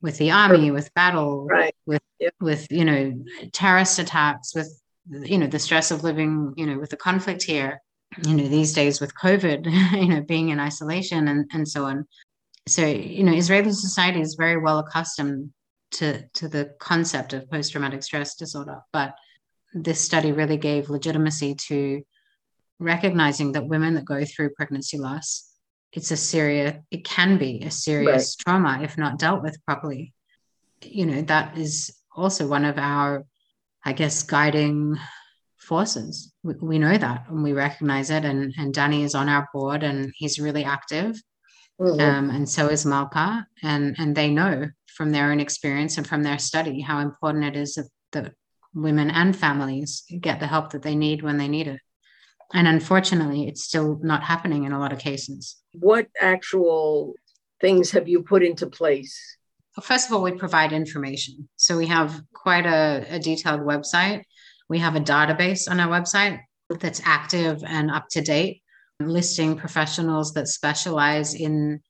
with 0.00 0.16
the 0.18 0.30
army, 0.30 0.70
with 0.70 0.92
battle, 0.94 1.46
right. 1.46 1.74
with 1.86 2.02
with 2.40 2.66
you 2.70 2.84
know 2.84 3.12
terrorist 3.52 3.98
attacks, 3.98 4.54
with 4.54 4.70
you 5.08 5.38
know 5.38 5.46
the 5.46 5.58
stress 5.58 5.90
of 5.90 6.04
living, 6.04 6.54
you 6.56 6.66
know, 6.66 6.78
with 6.78 6.90
the 6.90 6.96
conflict 6.96 7.42
here. 7.42 7.80
You 8.24 8.34
know, 8.34 8.46
these 8.46 8.72
days 8.72 9.00
with 9.00 9.12
COVID, 9.16 9.66
you 10.00 10.08
know, 10.08 10.22
being 10.22 10.50
in 10.50 10.60
isolation 10.60 11.28
and 11.28 11.50
and 11.52 11.66
so 11.66 11.84
on. 11.84 12.06
So 12.66 12.86
you 12.86 13.24
know, 13.24 13.32
Israeli 13.32 13.72
society 13.72 14.20
is 14.20 14.34
very 14.34 14.56
well 14.56 14.78
accustomed 14.78 15.50
to, 15.94 16.22
to 16.34 16.48
the 16.48 16.74
concept 16.78 17.32
of 17.32 17.50
post 17.50 17.72
traumatic 17.72 18.02
stress 18.02 18.34
disorder. 18.34 18.80
But 18.92 19.14
this 19.72 20.00
study 20.00 20.32
really 20.32 20.56
gave 20.56 20.90
legitimacy 20.90 21.56
to 21.68 22.02
recognizing 22.78 23.52
that 23.52 23.66
women 23.66 23.94
that 23.94 24.04
go 24.04 24.24
through 24.24 24.54
pregnancy 24.54 24.98
loss, 24.98 25.50
it's 25.92 26.10
a 26.10 26.16
serious, 26.16 26.76
it 26.90 27.04
can 27.04 27.38
be 27.38 27.62
a 27.62 27.70
serious 27.70 28.36
right. 28.38 28.44
trauma 28.44 28.82
if 28.82 28.98
not 28.98 29.18
dealt 29.18 29.42
with 29.42 29.64
properly. 29.64 30.12
You 30.82 31.06
know, 31.06 31.22
that 31.22 31.56
is 31.56 31.96
also 32.14 32.46
one 32.46 32.64
of 32.64 32.78
our, 32.78 33.24
I 33.84 33.92
guess, 33.92 34.22
guiding 34.22 34.96
forces. 35.56 36.32
We, 36.42 36.54
we 36.60 36.78
know 36.78 36.96
that 36.96 37.26
and 37.28 37.42
we 37.42 37.52
recognize 37.52 38.10
it. 38.10 38.24
And, 38.24 38.54
and 38.58 38.72
Danny 38.72 39.02
is 39.02 39.14
on 39.14 39.28
our 39.28 39.48
board 39.52 39.82
and 39.82 40.12
he's 40.16 40.38
really 40.38 40.64
active. 40.64 41.20
Mm-hmm. 41.80 42.00
Um, 42.00 42.30
and 42.30 42.48
so 42.48 42.68
is 42.68 42.86
Malka. 42.86 43.46
And, 43.62 43.96
and 43.98 44.14
they 44.14 44.30
know 44.30 44.68
from 44.94 45.10
their 45.10 45.30
own 45.30 45.40
experience 45.40 45.98
and 45.98 46.06
from 46.06 46.22
their 46.22 46.38
study 46.38 46.80
how 46.80 47.00
important 47.00 47.44
it 47.44 47.56
is 47.56 47.74
that, 47.74 47.88
that 48.12 48.32
women 48.74 49.10
and 49.10 49.36
families 49.36 50.04
get 50.20 50.40
the 50.40 50.46
help 50.46 50.70
that 50.70 50.82
they 50.82 50.94
need 50.94 51.22
when 51.22 51.38
they 51.38 51.48
need 51.48 51.68
it. 51.68 51.80
And 52.52 52.68
unfortunately, 52.68 53.48
it's 53.48 53.64
still 53.64 53.98
not 54.02 54.22
happening 54.22 54.64
in 54.64 54.72
a 54.72 54.78
lot 54.78 54.92
of 54.92 54.98
cases. 54.98 55.56
What 55.72 56.06
actual 56.20 57.14
things 57.60 57.90
have 57.92 58.08
you 58.08 58.22
put 58.22 58.44
into 58.44 58.66
place? 58.66 59.18
First 59.82 60.08
of 60.08 60.14
all, 60.14 60.22
we 60.22 60.32
provide 60.32 60.72
information. 60.72 61.48
So 61.56 61.76
we 61.76 61.86
have 61.86 62.22
quite 62.32 62.66
a, 62.66 63.06
a 63.10 63.18
detailed 63.18 63.62
website. 63.62 64.22
We 64.68 64.78
have 64.78 64.96
a 64.96 65.00
database 65.00 65.68
on 65.68 65.80
our 65.80 65.88
website 65.88 66.40
that's 66.80 67.00
active 67.04 67.62
and 67.66 67.90
up 67.90 68.06
to 68.10 68.20
date, 68.20 68.62
listing 69.00 69.56
professionals 69.56 70.32
that 70.32 70.48
specialize 70.48 71.34
in 71.34 71.80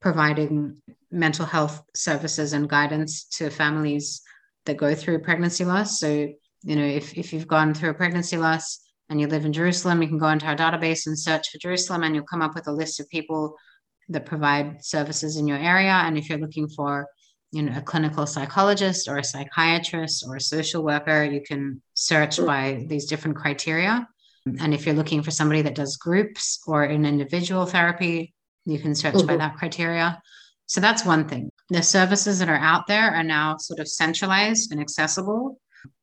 providing 0.00 0.76
mental 1.10 1.46
health 1.46 1.82
services 1.94 2.52
and 2.52 2.68
guidance 2.68 3.24
to 3.24 3.50
families 3.50 4.22
that 4.66 4.76
go 4.76 4.94
through 4.94 5.20
pregnancy 5.20 5.64
loss. 5.64 5.98
So, 5.98 6.28
you 6.62 6.76
know, 6.76 6.84
if, 6.84 7.16
if 7.16 7.32
you've 7.32 7.48
gone 7.48 7.74
through 7.74 7.90
a 7.90 7.94
pregnancy 7.94 8.36
loss 8.36 8.80
and 9.08 9.20
you 9.20 9.26
live 9.26 9.44
in 9.44 9.52
Jerusalem, 9.52 10.02
you 10.02 10.08
can 10.08 10.18
go 10.18 10.28
into 10.28 10.46
our 10.46 10.56
database 10.56 11.06
and 11.06 11.18
search 11.18 11.50
for 11.50 11.58
Jerusalem 11.58 12.02
and 12.02 12.14
you'll 12.14 12.24
come 12.24 12.42
up 12.42 12.54
with 12.54 12.68
a 12.68 12.72
list 12.72 13.00
of 13.00 13.08
people 13.08 13.56
that 14.08 14.26
provide 14.26 14.84
services 14.84 15.36
in 15.36 15.48
your 15.48 15.58
area. 15.58 15.92
And 15.92 16.16
if 16.16 16.28
you're 16.28 16.38
looking 16.38 16.68
for, 16.68 17.06
you 17.54 17.62
know, 17.62 17.78
a 17.78 17.80
clinical 17.80 18.26
psychologist 18.26 19.06
or 19.08 19.18
a 19.18 19.24
psychiatrist 19.24 20.24
or 20.26 20.36
a 20.36 20.40
social 20.40 20.82
worker, 20.82 21.24
you 21.24 21.40
can 21.40 21.80
search 21.94 22.44
by 22.44 22.84
these 22.88 23.06
different 23.06 23.36
criteria. 23.36 24.08
And 24.60 24.74
if 24.74 24.84
you're 24.84 24.94
looking 24.94 25.22
for 25.22 25.30
somebody 25.30 25.62
that 25.62 25.74
does 25.74 25.96
groups 25.96 26.60
or 26.66 26.82
an 26.82 27.06
individual 27.06 27.64
therapy, 27.64 28.34
you 28.66 28.78
can 28.78 28.94
search 28.94 29.14
mm-hmm. 29.14 29.26
by 29.26 29.36
that 29.36 29.56
criteria. 29.56 30.20
So 30.66 30.80
that's 30.80 31.04
one 31.04 31.28
thing. 31.28 31.50
The 31.70 31.82
services 31.82 32.40
that 32.40 32.48
are 32.48 32.56
out 32.56 32.86
there 32.86 33.10
are 33.10 33.22
now 33.22 33.56
sort 33.56 33.80
of 33.80 33.88
centralized 33.88 34.72
and 34.72 34.80
accessible. 34.80 35.60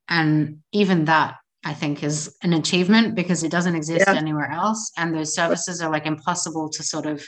And 0.07 0.59
even 0.71 1.05
that, 1.05 1.35
I 1.63 1.73
think, 1.73 2.03
is 2.03 2.35
an 2.41 2.53
achievement 2.53 3.13
because 3.13 3.43
it 3.43 3.51
doesn't 3.51 3.75
exist 3.75 4.05
yeah. 4.07 4.15
anywhere 4.15 4.49
else. 4.51 4.91
And 4.97 5.13
those 5.13 5.35
services 5.35 5.81
are 5.81 5.91
like 5.91 6.05
impossible 6.05 6.69
to 6.69 6.83
sort 6.83 7.05
of 7.05 7.27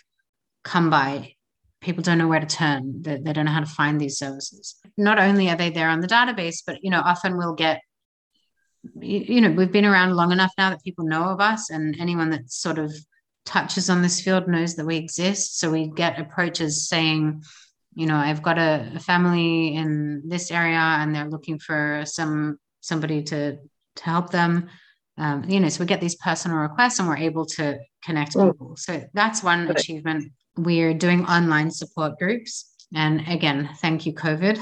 come 0.64 0.90
by. 0.90 1.33
People 1.84 2.04
don't 2.04 2.18
know 2.18 2.28
where 2.28 2.40
to 2.40 2.48
turn, 2.48 3.02
they, 3.02 3.18
they 3.18 3.34
don't 3.34 3.46
know 3.46 3.52
how 3.52 3.60
to 3.60 3.66
find 3.66 4.00
these 4.00 4.18
services. 4.18 4.76
Not 4.98 5.20
only 5.20 5.50
are 5.50 5.58
they 5.58 5.70
there 5.70 5.90
on 5.90 6.00
the 6.00 6.08
database, 6.08 6.64
but, 6.66 6.80
you 6.82 6.90
know, 6.90 7.02
often 7.02 7.38
we'll 7.38 7.56
get 7.56 7.82
you 9.00 9.40
know 9.40 9.52
we've 9.52 9.72
been 9.72 9.86
around 9.86 10.14
long 10.14 10.34
enough 10.34 10.52
now 10.58 10.70
that 10.70 10.84
people 10.84 11.06
know 11.06 11.24
of 11.24 11.40
us 11.40 11.70
and 11.70 11.96
anyone 12.00 12.30
that 12.32 12.52
sort 12.52 12.78
of 12.78 12.94
touches 13.46 13.90
on 13.90 14.02
this 14.02 14.22
field 14.22 14.48
knows 14.48 14.76
that 14.76 14.86
we 14.86 14.98
exist. 14.98 15.60
So 15.60 15.70
we 15.70 15.88
get 15.88 16.20
approaches 16.20 16.88
saying, 16.88 17.44
you 17.94 18.06
know, 18.06 18.16
I've 18.16 18.42
got 18.42 18.58
a, 18.58 18.92
a 18.96 19.00
family 19.00 19.76
in 19.76 20.24
this 20.26 20.52
area 20.52 20.78
and 20.78 21.14
they're 21.14 21.30
looking 21.30 21.60
for 21.60 22.04
some 22.06 22.58
somebody 22.82 23.24
to 23.24 23.58
to 23.96 24.04
help 24.04 24.32
them. 24.32 24.70
Um, 25.18 25.44
you 25.48 25.60
know, 25.60 25.70
so 25.70 25.82
we 25.82 25.86
get 25.86 26.02
these 26.02 26.16
personal 26.16 26.58
requests 26.58 27.00
and 27.00 27.08
we're 27.08 27.18
able 27.18 27.46
to 27.46 27.78
connect 28.04 28.34
mm. 28.34 28.52
people. 28.52 28.76
So 28.78 29.04
that's 29.14 29.44
one 29.44 29.68
right. 29.68 29.80
achievement. 29.80 30.32
We're 30.58 30.94
doing 30.94 31.26
online 31.26 31.72
support 31.72 32.18
groups. 32.18 32.70
And 32.96 33.28
again, 33.28 33.70
thank 33.78 34.06
you, 34.06 34.14
COVID, 34.14 34.60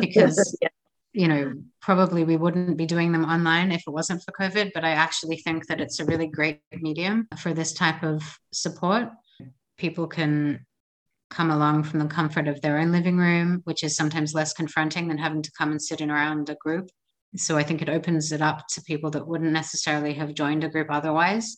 because 0.00 0.56
yeah 0.60 0.68
you 1.16 1.28
know, 1.28 1.54
probably 1.80 2.24
we 2.24 2.36
wouldn't 2.36 2.76
be 2.76 2.84
doing 2.84 3.10
them 3.10 3.24
online 3.24 3.72
if 3.72 3.82
it 3.86 3.90
wasn't 3.90 4.22
for 4.22 4.32
COVID, 4.32 4.72
but 4.74 4.84
I 4.84 4.90
actually 4.90 5.38
think 5.38 5.66
that 5.66 5.80
it's 5.80 5.98
a 5.98 6.04
really 6.04 6.26
great 6.26 6.60
medium 6.70 7.26
for 7.38 7.54
this 7.54 7.72
type 7.72 8.02
of 8.02 8.22
support. 8.52 9.08
People 9.78 10.08
can 10.08 10.66
come 11.30 11.50
along 11.50 11.84
from 11.84 12.00
the 12.00 12.06
comfort 12.06 12.48
of 12.48 12.60
their 12.60 12.76
own 12.76 12.92
living 12.92 13.16
room, 13.16 13.62
which 13.64 13.82
is 13.82 13.96
sometimes 13.96 14.34
less 14.34 14.52
confronting 14.52 15.08
than 15.08 15.16
having 15.16 15.40
to 15.40 15.50
come 15.56 15.70
and 15.70 15.80
sit 15.80 16.02
in 16.02 16.10
around 16.10 16.50
a 16.50 16.54
group. 16.56 16.90
So 17.36 17.56
I 17.56 17.62
think 17.62 17.82
it 17.82 17.88
opens 17.88 18.32
it 18.32 18.42
up 18.42 18.66
to 18.70 18.82
people 18.82 19.10
that 19.10 19.26
wouldn't 19.26 19.52
necessarily 19.52 20.14
have 20.14 20.34
joined 20.34 20.64
a 20.64 20.68
group 20.68 20.88
otherwise. 20.90 21.56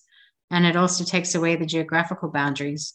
And 0.50 0.64
it 0.64 0.76
also 0.76 1.04
takes 1.04 1.34
away 1.34 1.56
the 1.56 1.66
geographical 1.66 2.30
boundaries. 2.30 2.94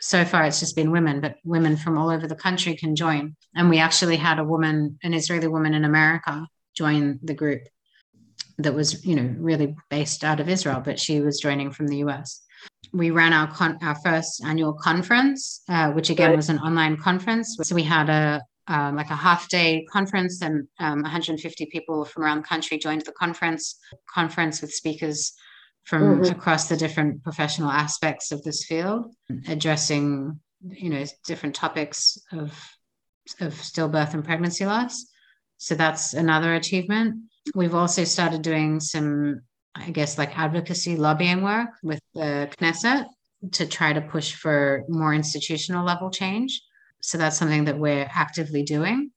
so 0.00 0.24
far 0.24 0.44
it's 0.44 0.60
just 0.60 0.76
been 0.76 0.90
women, 0.90 1.20
but 1.20 1.36
women 1.44 1.76
from 1.78 1.96
all 1.96 2.10
over 2.10 2.26
the 2.26 2.34
country 2.34 2.76
can 2.76 2.94
join. 2.94 3.34
And 3.54 3.70
we 3.70 3.78
actually 3.78 4.16
had 4.16 4.38
a 4.38 4.44
woman, 4.44 4.98
an 5.02 5.14
Israeli 5.14 5.48
woman 5.48 5.72
in 5.72 5.84
America, 5.84 6.46
join 6.74 7.18
the 7.22 7.32
group 7.32 7.62
that 8.58 8.74
was, 8.74 9.04
you 9.06 9.16
know, 9.16 9.34
really 9.38 9.74
based 9.88 10.22
out 10.22 10.40
of 10.40 10.48
Israel, 10.48 10.82
but 10.84 10.98
she 10.98 11.20
was 11.20 11.40
joining 11.40 11.70
from 11.70 11.86
the 11.88 11.98
US. 11.98 12.42
We 12.92 13.10
ran 13.10 13.32
our 13.32 13.48
con- 13.50 13.78
our 13.82 13.96
first 14.04 14.42
annual 14.44 14.74
conference, 14.74 15.62
uh, 15.68 15.92
which 15.92 16.10
again 16.10 16.30
right. 16.30 16.36
was 16.36 16.50
an 16.50 16.58
online 16.58 16.96
conference. 16.96 17.56
So 17.62 17.74
we 17.74 17.82
had 17.82 18.08
a 18.10 18.42
um, 18.68 18.96
like 18.96 19.10
a 19.10 19.16
half 19.16 19.48
day 19.48 19.86
conference, 19.90 20.42
and 20.42 20.66
um, 20.78 21.02
150 21.02 21.66
people 21.66 22.04
from 22.04 22.22
around 22.22 22.38
the 22.38 22.48
country 22.48 22.78
joined 22.78 23.02
the 23.02 23.12
conference. 23.12 23.78
Conference 24.12 24.60
with 24.60 24.72
speakers 24.72 25.32
from 25.84 26.20
mm-hmm. 26.20 26.32
across 26.32 26.68
the 26.68 26.76
different 26.76 27.22
professional 27.22 27.70
aspects 27.70 28.32
of 28.32 28.42
this 28.42 28.64
field, 28.64 29.12
addressing 29.48 30.40
you 30.66 30.90
know 30.90 31.04
different 31.26 31.54
topics 31.54 32.18
of 32.32 32.52
of 33.40 33.54
stillbirth 33.54 34.14
and 34.14 34.24
pregnancy 34.24 34.66
loss. 34.66 35.06
So 35.58 35.74
that's 35.74 36.14
another 36.14 36.54
achievement. 36.54 37.16
We've 37.54 37.74
also 37.74 38.04
started 38.04 38.42
doing 38.42 38.80
some, 38.80 39.42
I 39.74 39.90
guess, 39.90 40.18
like 40.18 40.38
advocacy 40.38 40.96
lobbying 40.96 41.42
work 41.42 41.70
with 41.82 42.00
the 42.14 42.50
Knesset 42.58 43.06
to 43.52 43.66
try 43.66 43.92
to 43.92 44.00
push 44.00 44.34
for 44.34 44.84
more 44.88 45.14
institutional 45.14 45.84
level 45.84 46.10
change. 46.10 46.60
So 47.04 47.18
that's 47.18 47.36
something 47.36 47.66
that 47.66 47.78
we're 47.78 48.08
actively 48.14 48.62
doing 48.62 49.10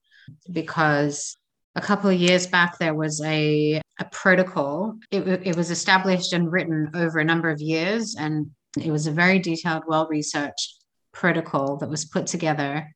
because 0.51 1.37
a 1.73 1.79
couple 1.79 2.09
of 2.09 2.19
years 2.19 2.45
back 2.45 2.77
there 2.77 2.93
was 2.93 3.21
a, 3.23 3.81
a 3.97 4.05
protocol. 4.11 4.97
It, 5.09 5.25
it 5.47 5.55
was 5.55 5.71
established 5.71 6.33
and 6.33 6.51
written 6.51 6.91
over 6.93 7.19
a 7.19 7.23
number 7.23 7.49
of 7.49 7.61
years, 7.61 8.17
and 8.19 8.51
it 8.77 8.91
was 8.91 9.07
a 9.07 9.11
very 9.11 9.39
detailed, 9.39 9.83
well 9.87 10.05
researched 10.09 10.83
protocol 11.13 11.77
that 11.77 11.89
was 11.89 12.03
put 12.03 12.27
together 12.27 12.93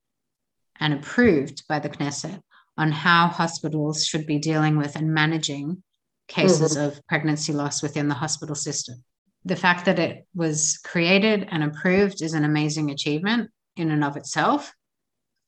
and 0.82 0.94
approved 0.94 1.64
by 1.70 1.80
the 1.80 1.90
Knesset 1.90 2.42
on 2.78 2.92
how 2.92 3.28
hospitals 3.28 4.06
should 4.06 4.26
be 4.26 4.40
dealing 4.40 4.78
with 4.78 4.98
and 4.98 5.14
managing 5.14 5.82
cases 6.28 6.76
mm-hmm. 6.76 6.88
of 6.88 7.08
pregnancy 7.08 7.54
loss 7.54 7.82
within 7.82 8.10
the 8.10 8.16
hospital 8.16 8.56
system. 8.56 9.02
The 9.46 9.56
fact 9.56 9.86
that 9.86 10.00
it 10.00 10.28
was 10.36 10.80
created 10.84 11.48
and 11.50 11.64
approved 11.64 12.22
is 12.22 12.34
an 12.34 12.44
amazing 12.44 12.92
achievement 12.92 13.52
in 13.78 13.90
and 13.90 14.04
of 14.04 14.18
itself. 14.18 14.74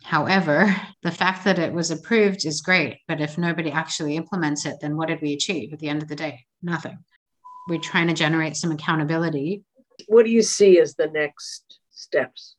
However, 0.04 0.76
the 1.02 1.12
fact 1.12 1.46
that 1.46 1.60
it 1.60 1.74
was 1.74 1.90
approved 1.90 2.46
is 2.46 2.62
great, 2.62 3.00
but 3.08 3.22
if 3.22 3.38
nobody 3.38 3.72
actually 3.72 4.18
implements 4.18 4.66
it, 4.66 4.78
then 4.82 4.98
what 4.98 5.08
did 5.08 5.22
we 5.22 5.34
achieve 5.34 5.72
at 5.72 5.80
the 5.80 5.88
end 5.88 6.04
of 6.04 6.10
the 6.10 6.16
day? 6.16 6.46
Nothing. 6.62 7.00
We're 7.70 7.80
trying 7.80 8.08
to 8.10 8.14
generate 8.14 8.58
some 8.58 8.72
accountability. 8.72 9.64
What 10.08 10.26
do 10.26 10.32
you 10.32 10.42
see 10.42 10.80
as 10.80 10.96
the 10.96 11.08
next 11.08 11.80
steps? 11.92 12.56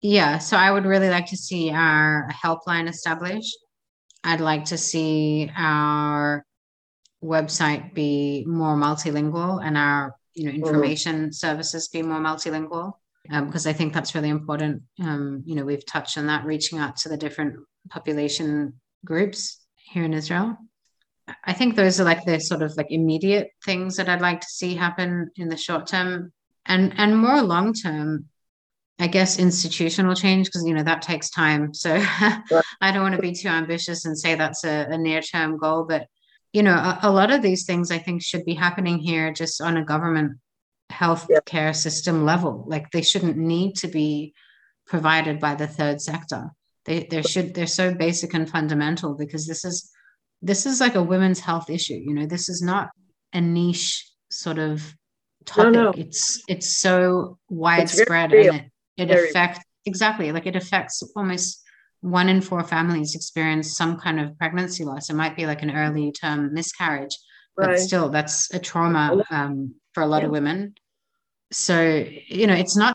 Yeah, 0.00 0.38
so 0.38 0.56
I 0.56 0.70
would 0.70 0.86
really 0.86 1.10
like 1.10 1.26
to 1.26 1.36
see 1.36 1.72
our 1.72 2.30
helpline 2.30 2.88
established. 2.88 3.56
I'd 4.22 4.40
like 4.40 4.66
to 4.66 4.78
see 4.78 5.50
our 5.56 6.46
website 7.22 7.92
be 7.94 8.44
more 8.46 8.76
multilingual 8.76 9.60
and 9.64 9.76
our 9.76 10.14
you 10.34 10.44
know 10.44 10.52
mm-hmm. 10.52 10.64
information 10.64 11.16
mm-hmm. 11.16 11.30
services 11.32 11.88
be 11.88 12.02
more 12.02 12.20
multilingual 12.20 12.92
because 13.28 13.66
um, 13.66 13.70
I 13.70 13.72
think 13.74 13.92
that's 13.92 14.14
really 14.14 14.30
important. 14.30 14.82
Um, 15.00 15.42
you 15.44 15.54
know, 15.54 15.64
we've 15.64 15.84
touched 15.84 16.16
on 16.16 16.26
that, 16.28 16.46
reaching 16.46 16.78
out 16.78 16.96
to 16.98 17.08
the 17.08 17.16
different 17.16 17.56
population 17.90 18.80
groups 19.04 19.60
here 19.76 20.04
in 20.04 20.14
Israel. 20.14 20.56
I 21.44 21.52
think 21.52 21.76
those 21.76 22.00
are 22.00 22.04
like 22.04 22.24
the 22.24 22.40
sort 22.40 22.62
of 22.62 22.74
like 22.76 22.90
immediate 22.90 23.50
things 23.64 23.96
that 23.96 24.08
I'd 24.08 24.22
like 24.22 24.40
to 24.40 24.46
see 24.46 24.74
happen 24.74 25.30
in 25.36 25.50
the 25.50 25.58
short 25.58 25.86
term, 25.86 26.32
and 26.64 26.94
and 26.96 27.18
more 27.18 27.42
long 27.42 27.74
term. 27.74 28.26
I 29.00 29.06
guess 29.06 29.38
institutional 29.38 30.16
change 30.16 30.46
because 30.46 30.66
you 30.66 30.74
know 30.74 30.82
that 30.82 31.02
takes 31.02 31.30
time. 31.30 31.74
So 31.74 31.94
I 32.02 32.90
don't 32.92 33.02
want 33.02 33.14
to 33.14 33.20
be 33.20 33.32
too 33.32 33.48
ambitious 33.48 34.06
and 34.06 34.18
say 34.18 34.34
that's 34.34 34.64
a, 34.64 34.86
a 34.90 34.96
near 34.96 35.20
term 35.20 35.58
goal, 35.58 35.84
but 35.84 36.06
you 36.54 36.62
know 36.62 36.74
a, 36.74 37.00
a 37.02 37.10
lot 37.10 37.30
of 37.30 37.42
these 37.42 37.66
things 37.66 37.90
I 37.90 37.98
think 37.98 38.22
should 38.22 38.46
be 38.46 38.54
happening 38.54 38.98
here 38.98 39.32
just 39.32 39.60
on 39.60 39.76
a 39.76 39.84
government 39.84 40.38
health 40.90 41.26
yeah. 41.28 41.40
care 41.44 41.74
system 41.74 42.24
level. 42.24 42.64
Like 42.66 42.90
they 42.90 43.02
shouldn't 43.02 43.36
need 43.36 43.76
to 43.76 43.88
be 43.88 44.34
provided 44.86 45.38
by 45.40 45.54
the 45.54 45.66
third 45.66 46.00
sector. 46.00 46.50
They 46.84 47.06
they 47.10 47.22
should 47.22 47.54
they're 47.54 47.66
so 47.66 47.94
basic 47.94 48.34
and 48.34 48.48
fundamental 48.48 49.14
because 49.14 49.46
this 49.46 49.64
is 49.64 49.90
this 50.40 50.66
is 50.66 50.80
like 50.80 50.94
a 50.94 51.02
women's 51.02 51.40
health 51.40 51.70
issue. 51.70 52.00
You 52.02 52.14
know, 52.14 52.26
this 52.26 52.48
is 52.48 52.62
not 52.62 52.90
a 53.32 53.40
niche 53.40 54.10
sort 54.30 54.58
of 54.58 54.94
topic. 55.44 55.72
No, 55.72 55.84
no. 55.84 55.90
It's 55.96 56.42
it's 56.48 56.76
so 56.76 57.38
widespread 57.48 58.32
it's 58.32 58.48
and 58.48 58.70
it, 58.96 59.10
it 59.10 59.30
affects 59.30 59.60
exactly 59.84 60.32
like 60.32 60.46
it 60.46 60.56
affects 60.56 61.02
almost 61.16 61.62
one 62.00 62.28
in 62.28 62.40
four 62.40 62.62
families 62.62 63.14
experience 63.14 63.76
some 63.76 63.98
kind 63.98 64.20
of 64.20 64.38
pregnancy 64.38 64.84
loss. 64.84 65.10
It 65.10 65.16
might 65.16 65.36
be 65.36 65.46
like 65.46 65.62
an 65.62 65.74
early 65.74 66.12
term 66.12 66.54
miscarriage, 66.54 67.16
right. 67.56 67.70
but 67.70 67.80
still 67.80 68.08
that's 68.08 68.52
a 68.54 68.58
trauma 68.58 69.22
um, 69.30 69.74
for 69.98 70.04
a 70.04 70.06
lot 70.06 70.22
yeah. 70.22 70.26
of 70.26 70.30
women. 70.30 70.74
So, 71.50 72.04
you 72.28 72.46
know, 72.46 72.54
it's 72.54 72.76
not 72.76 72.94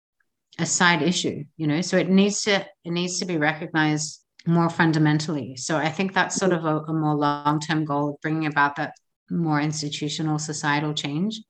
a 0.58 0.66
side 0.66 1.02
issue, 1.02 1.44
you 1.58 1.68
know, 1.68 1.82
so 1.82 1.98
it 1.98 2.10
needs 2.10 2.44
to 2.44 2.66
it 2.86 2.92
needs 2.92 3.20
to 3.20 3.26
be 3.26 3.38
recognized 3.38 4.22
more 4.46 4.70
fundamentally. 4.70 5.58
So 5.58 5.76
I 5.76 5.90
think 5.90 6.14
that's 6.14 6.36
sort 6.36 6.54
of 6.54 6.64
a, 6.64 6.78
a 6.78 6.94
more 6.94 7.16
long-term 7.16 7.84
goal 7.84 8.12
of 8.12 8.22
bringing 8.22 8.46
about 8.46 8.78
that 8.78 8.94
more 9.30 9.60
institutional 9.60 10.40
societal 10.40 10.94
change. 10.94 11.42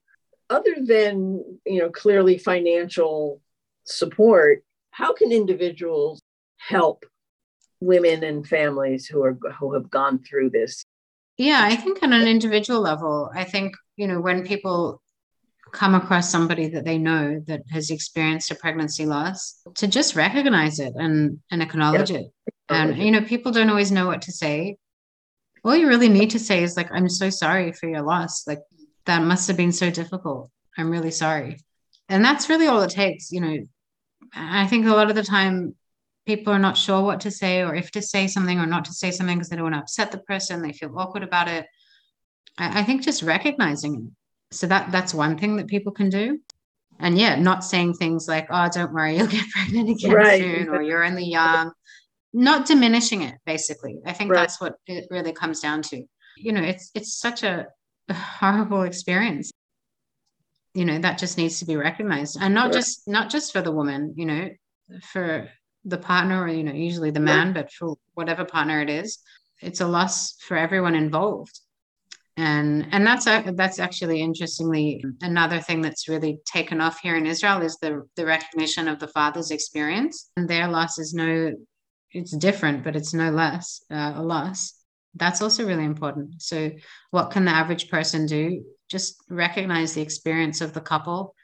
Other 0.50 0.76
than, 0.82 1.44
you 1.66 1.80
know, 1.80 1.92
clearly 1.92 2.40
financial 2.40 3.40
support, 3.84 4.64
how 4.90 5.14
can 5.14 5.32
individuals 5.32 6.20
help 6.58 7.06
women 7.80 8.24
and 8.24 8.48
families 8.48 9.06
who 9.06 9.22
are 9.24 9.38
who 9.60 9.74
have 9.74 9.92
gone 9.92 10.18
through 10.18 10.50
this? 10.50 10.84
Yeah, 11.38 11.62
I 11.64 11.76
think 11.76 12.02
on 12.02 12.12
an 12.14 12.28
individual 12.28 12.82
level, 12.82 13.30
I 13.36 13.44
think, 13.44 13.76
you 13.98 14.08
know, 14.08 14.20
when 14.20 14.44
people 14.46 15.03
come 15.74 15.96
across 15.96 16.30
somebody 16.30 16.68
that 16.70 16.86
they 16.86 17.00
know 17.00 17.44
that 17.48 17.64
has 17.72 17.90
experienced 17.90 18.52
a 18.52 18.56
pregnancy 18.56 19.06
loss 19.06 19.60
to 19.76 19.88
just 19.88 20.16
recognize 20.16 20.80
it 20.80 20.94
and 20.96 21.40
and 21.52 21.62
acknowledge 21.62 22.12
yeah. 22.12 22.20
it. 22.20 22.28
And 22.70 22.98
you 22.98 23.12
know 23.12 23.22
people 23.22 23.52
don't 23.52 23.70
always 23.70 23.92
know 23.92 24.08
what 24.08 24.22
to 24.24 24.32
say. 24.32 24.78
All 25.66 25.76
you 25.76 25.88
really 25.88 26.10
need 26.10 26.30
to 26.32 26.40
say 26.40 26.64
is 26.64 26.78
like 26.78 26.90
i'm 26.92 27.10
so 27.10 27.30
sorry 27.30 27.72
for 27.74 27.90
your 27.90 28.04
loss. 28.04 28.48
Like 28.48 28.62
that 29.06 29.24
must 29.24 29.48
have 29.48 29.58
been 29.58 29.74
so 29.74 29.90
difficult. 29.90 30.52
I'm 30.78 30.92
really 30.92 31.12
sorry. 31.12 31.60
And 32.08 32.24
that's 32.24 32.50
really 32.50 32.68
all 32.68 32.82
it 32.84 32.92
takes 32.92 33.32
you 33.32 33.42
know. 33.42 33.58
I 34.36 34.68
think 34.68 34.86
a 34.86 34.96
lot 34.96 35.10
of 35.10 35.16
the 35.16 35.24
time 35.24 35.76
people 36.26 36.54
are 36.54 36.60
not 36.60 36.78
sure 36.78 37.02
what 37.02 37.22
to 37.22 37.32
say 37.32 37.62
or 37.62 37.76
if 37.76 37.92
to 37.92 38.02
say 38.02 38.28
something 38.28 38.60
or 38.60 38.66
not 38.66 38.86
to 38.86 38.94
say 38.94 39.12
something 39.12 39.38
because 39.38 39.50
they 39.50 39.56
don't 39.56 39.64
want 39.64 39.76
to 39.76 39.82
upset 39.82 40.12
the 40.12 40.20
person. 40.20 40.62
They 40.62 40.72
feel 40.72 40.98
awkward 40.98 41.24
about 41.24 41.48
it. 41.48 41.66
I, 42.58 42.82
I 42.82 42.84
think 42.84 43.02
just 43.02 43.24
recognizing 43.24 44.16
so 44.54 44.68
that 44.68 44.92
that's 44.92 45.14
one 45.14 45.38
thing 45.38 45.58
that 45.58 45.68
people 45.68 45.92
can 45.92 46.10
do. 46.10 46.40
And 47.00 47.18
yeah 47.18 47.36
not 47.36 47.64
saying 47.64 47.96
things 47.96 48.28
like 48.28 48.48
oh 48.50 48.70
don't 48.72 48.94
worry 48.94 49.18
you'll 49.18 49.28
get 49.28 49.50
pregnant 49.52 49.90
again 49.90 50.12
right. 50.12 50.42
soon 50.42 50.70
or 50.70 50.82
you're 50.82 51.04
only 51.04 51.26
young. 51.26 51.72
Not 52.34 52.66
diminishing 52.66 53.22
it 53.22 53.36
basically. 53.46 54.00
I 54.06 54.14
think 54.14 54.32
right. 54.32 54.40
that's 54.40 54.62
what 54.62 54.76
it 54.88 55.08
really 55.10 55.34
comes 55.34 55.60
down 55.60 55.82
to. 55.84 56.04
You 56.38 56.52
know 56.52 56.62
it's 56.62 56.92
it's 56.94 57.20
such 57.20 57.44
a, 57.44 57.68
a 58.10 58.14
horrible 58.40 58.84
experience. 58.84 59.52
You 60.74 60.86
know 60.86 61.00
that 61.00 61.18
just 61.18 61.38
needs 61.38 61.60
to 61.60 61.66
be 61.66 61.76
recognized. 61.76 62.38
And 62.40 62.54
not 62.54 62.72
just 62.74 63.08
not 63.08 63.30
just 63.30 63.52
for 63.52 63.62
the 63.62 63.72
woman 63.72 64.14
you 64.16 64.26
know 64.26 64.50
for 65.12 65.50
the 65.86 65.98
partner 65.98 66.44
or 66.44 66.48
you 66.48 66.64
know 66.64 66.72
usually 66.72 67.12
the 67.12 67.20
man 67.20 67.54
but 67.54 67.72
for 67.72 67.96
whatever 68.14 68.46
partner 68.46 68.82
it 68.82 68.90
is 68.90 69.20
it's 69.62 69.82
a 69.82 69.88
loss 69.88 70.36
for 70.40 70.58
everyone 70.58 70.96
involved 70.96 71.60
and 72.36 72.88
and 72.92 73.06
that's 73.06 73.28
a, 73.28 73.54
that's 73.56 73.80
actually 73.80 74.22
interestingly 74.22 75.04
another 75.22 75.60
thing 75.60 75.82
that's 75.82 76.10
really 76.10 76.40
taken 76.46 76.82
off 76.82 77.00
here 77.00 77.16
in 77.16 77.28
Israel 77.28 77.62
is 77.62 77.78
the 77.78 78.08
the 78.16 78.26
recognition 78.26 78.88
of 78.88 79.00
the 79.00 79.08
father's 79.08 79.52
experience. 79.52 80.32
And 80.36 80.50
their 80.50 80.68
loss 80.68 80.98
is 80.98 81.14
no 81.14 81.54
it's 82.12 82.36
different 82.36 82.84
but 82.84 82.96
it's 82.96 83.14
no 83.14 83.30
less 83.30 83.84
uh, 83.92 84.14
a 84.16 84.24
loss. 84.24 84.74
That's 85.16 85.44
also 85.44 85.66
really 85.66 85.86
important. 85.86 86.42
So 86.42 86.72
what 87.12 87.30
can 87.30 87.46
the 87.46 87.52
average 87.52 87.90
person 87.90 88.26
do? 88.26 88.64
Just 88.90 89.16
recognize 89.30 89.94
the 89.94 90.02
experience 90.02 90.60
of 90.62 90.74
the 90.74 90.82
couple. 90.82 91.36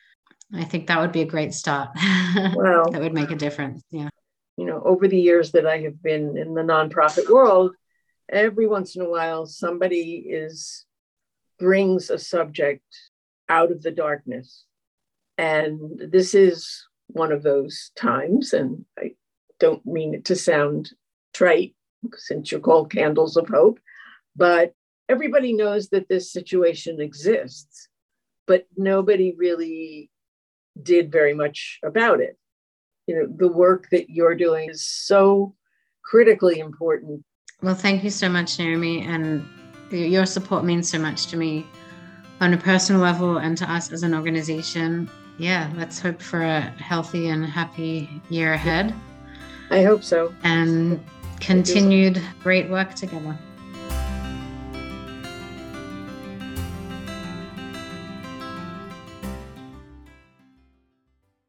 I 0.51 0.63
think 0.63 0.87
that 0.87 0.99
would 0.99 1.11
be 1.11 1.21
a 1.21 1.25
great 1.25 1.53
start. 1.53 1.89
Well 2.55 2.89
that 2.91 3.01
would 3.01 3.13
make 3.13 3.31
a 3.31 3.35
difference 3.35 3.83
yeah. 3.91 4.09
you 4.57 4.65
know 4.65 4.81
over 4.83 5.07
the 5.07 5.19
years 5.19 5.51
that 5.51 5.65
i 5.65 5.79
have 5.79 6.01
been 6.01 6.37
in 6.37 6.53
the 6.53 6.61
nonprofit 6.61 7.27
world 7.29 7.75
every 8.31 8.67
once 8.67 8.95
in 8.95 9.01
a 9.01 9.09
while 9.09 9.45
somebody 9.45 10.25
is 10.29 10.85
brings 11.57 12.09
a 12.09 12.17
subject 12.17 12.83
out 13.47 13.71
of 13.71 13.81
the 13.81 13.91
darkness 13.91 14.65
and 15.37 15.79
this 16.11 16.33
is 16.33 16.85
one 17.07 17.31
of 17.31 17.43
those 17.43 17.91
times 17.95 18.53
and 18.53 18.85
i 18.97 19.11
don't 19.59 19.85
mean 19.85 20.13
it 20.13 20.25
to 20.25 20.35
sound 20.35 20.91
trite 21.33 21.75
since 22.15 22.51
you're 22.51 22.61
called 22.61 22.91
candles 22.91 23.35
of 23.35 23.47
hope 23.47 23.79
but 24.35 24.73
everybody 25.09 25.53
knows 25.53 25.89
that 25.89 26.07
this 26.07 26.31
situation 26.31 27.01
exists 27.01 27.89
but 28.47 28.67
nobody 28.77 29.33
really 29.37 30.09
did 30.81 31.11
very 31.11 31.33
much 31.33 31.79
about 31.83 32.21
it 32.21 32.37
you 33.09 33.15
know, 33.15 33.25
the 33.27 33.51
work 33.51 33.87
that 33.89 34.11
you're 34.11 34.35
doing 34.35 34.69
is 34.69 34.85
so 34.85 35.55
critically 36.03 36.59
important. 36.59 37.23
Well, 37.61 37.75
thank 37.75 38.03
you 38.03 38.09
so 38.09 38.29
much, 38.29 38.57
Naomi. 38.57 39.01
And 39.01 39.45
your 39.91 40.25
support 40.25 40.63
means 40.63 40.89
so 40.89 40.97
much 40.97 41.27
to 41.27 41.37
me 41.37 41.65
on 42.39 42.53
a 42.53 42.57
personal 42.57 43.01
level 43.01 43.37
and 43.37 43.57
to 43.57 43.69
us 43.69 43.91
as 43.91 44.03
an 44.03 44.13
organization. 44.13 45.09
Yeah, 45.37 45.69
let's 45.75 45.99
hope 45.99 46.21
for 46.21 46.41
a 46.41 46.61
healthy 46.61 47.29
and 47.29 47.45
happy 47.45 48.09
year 48.29 48.53
ahead. 48.53 48.93
I 49.69 49.83
hope 49.83 50.03
so. 50.03 50.33
And 50.43 51.03
continued 51.39 52.21
great 52.41 52.69
work 52.69 52.95
together. 52.95 53.37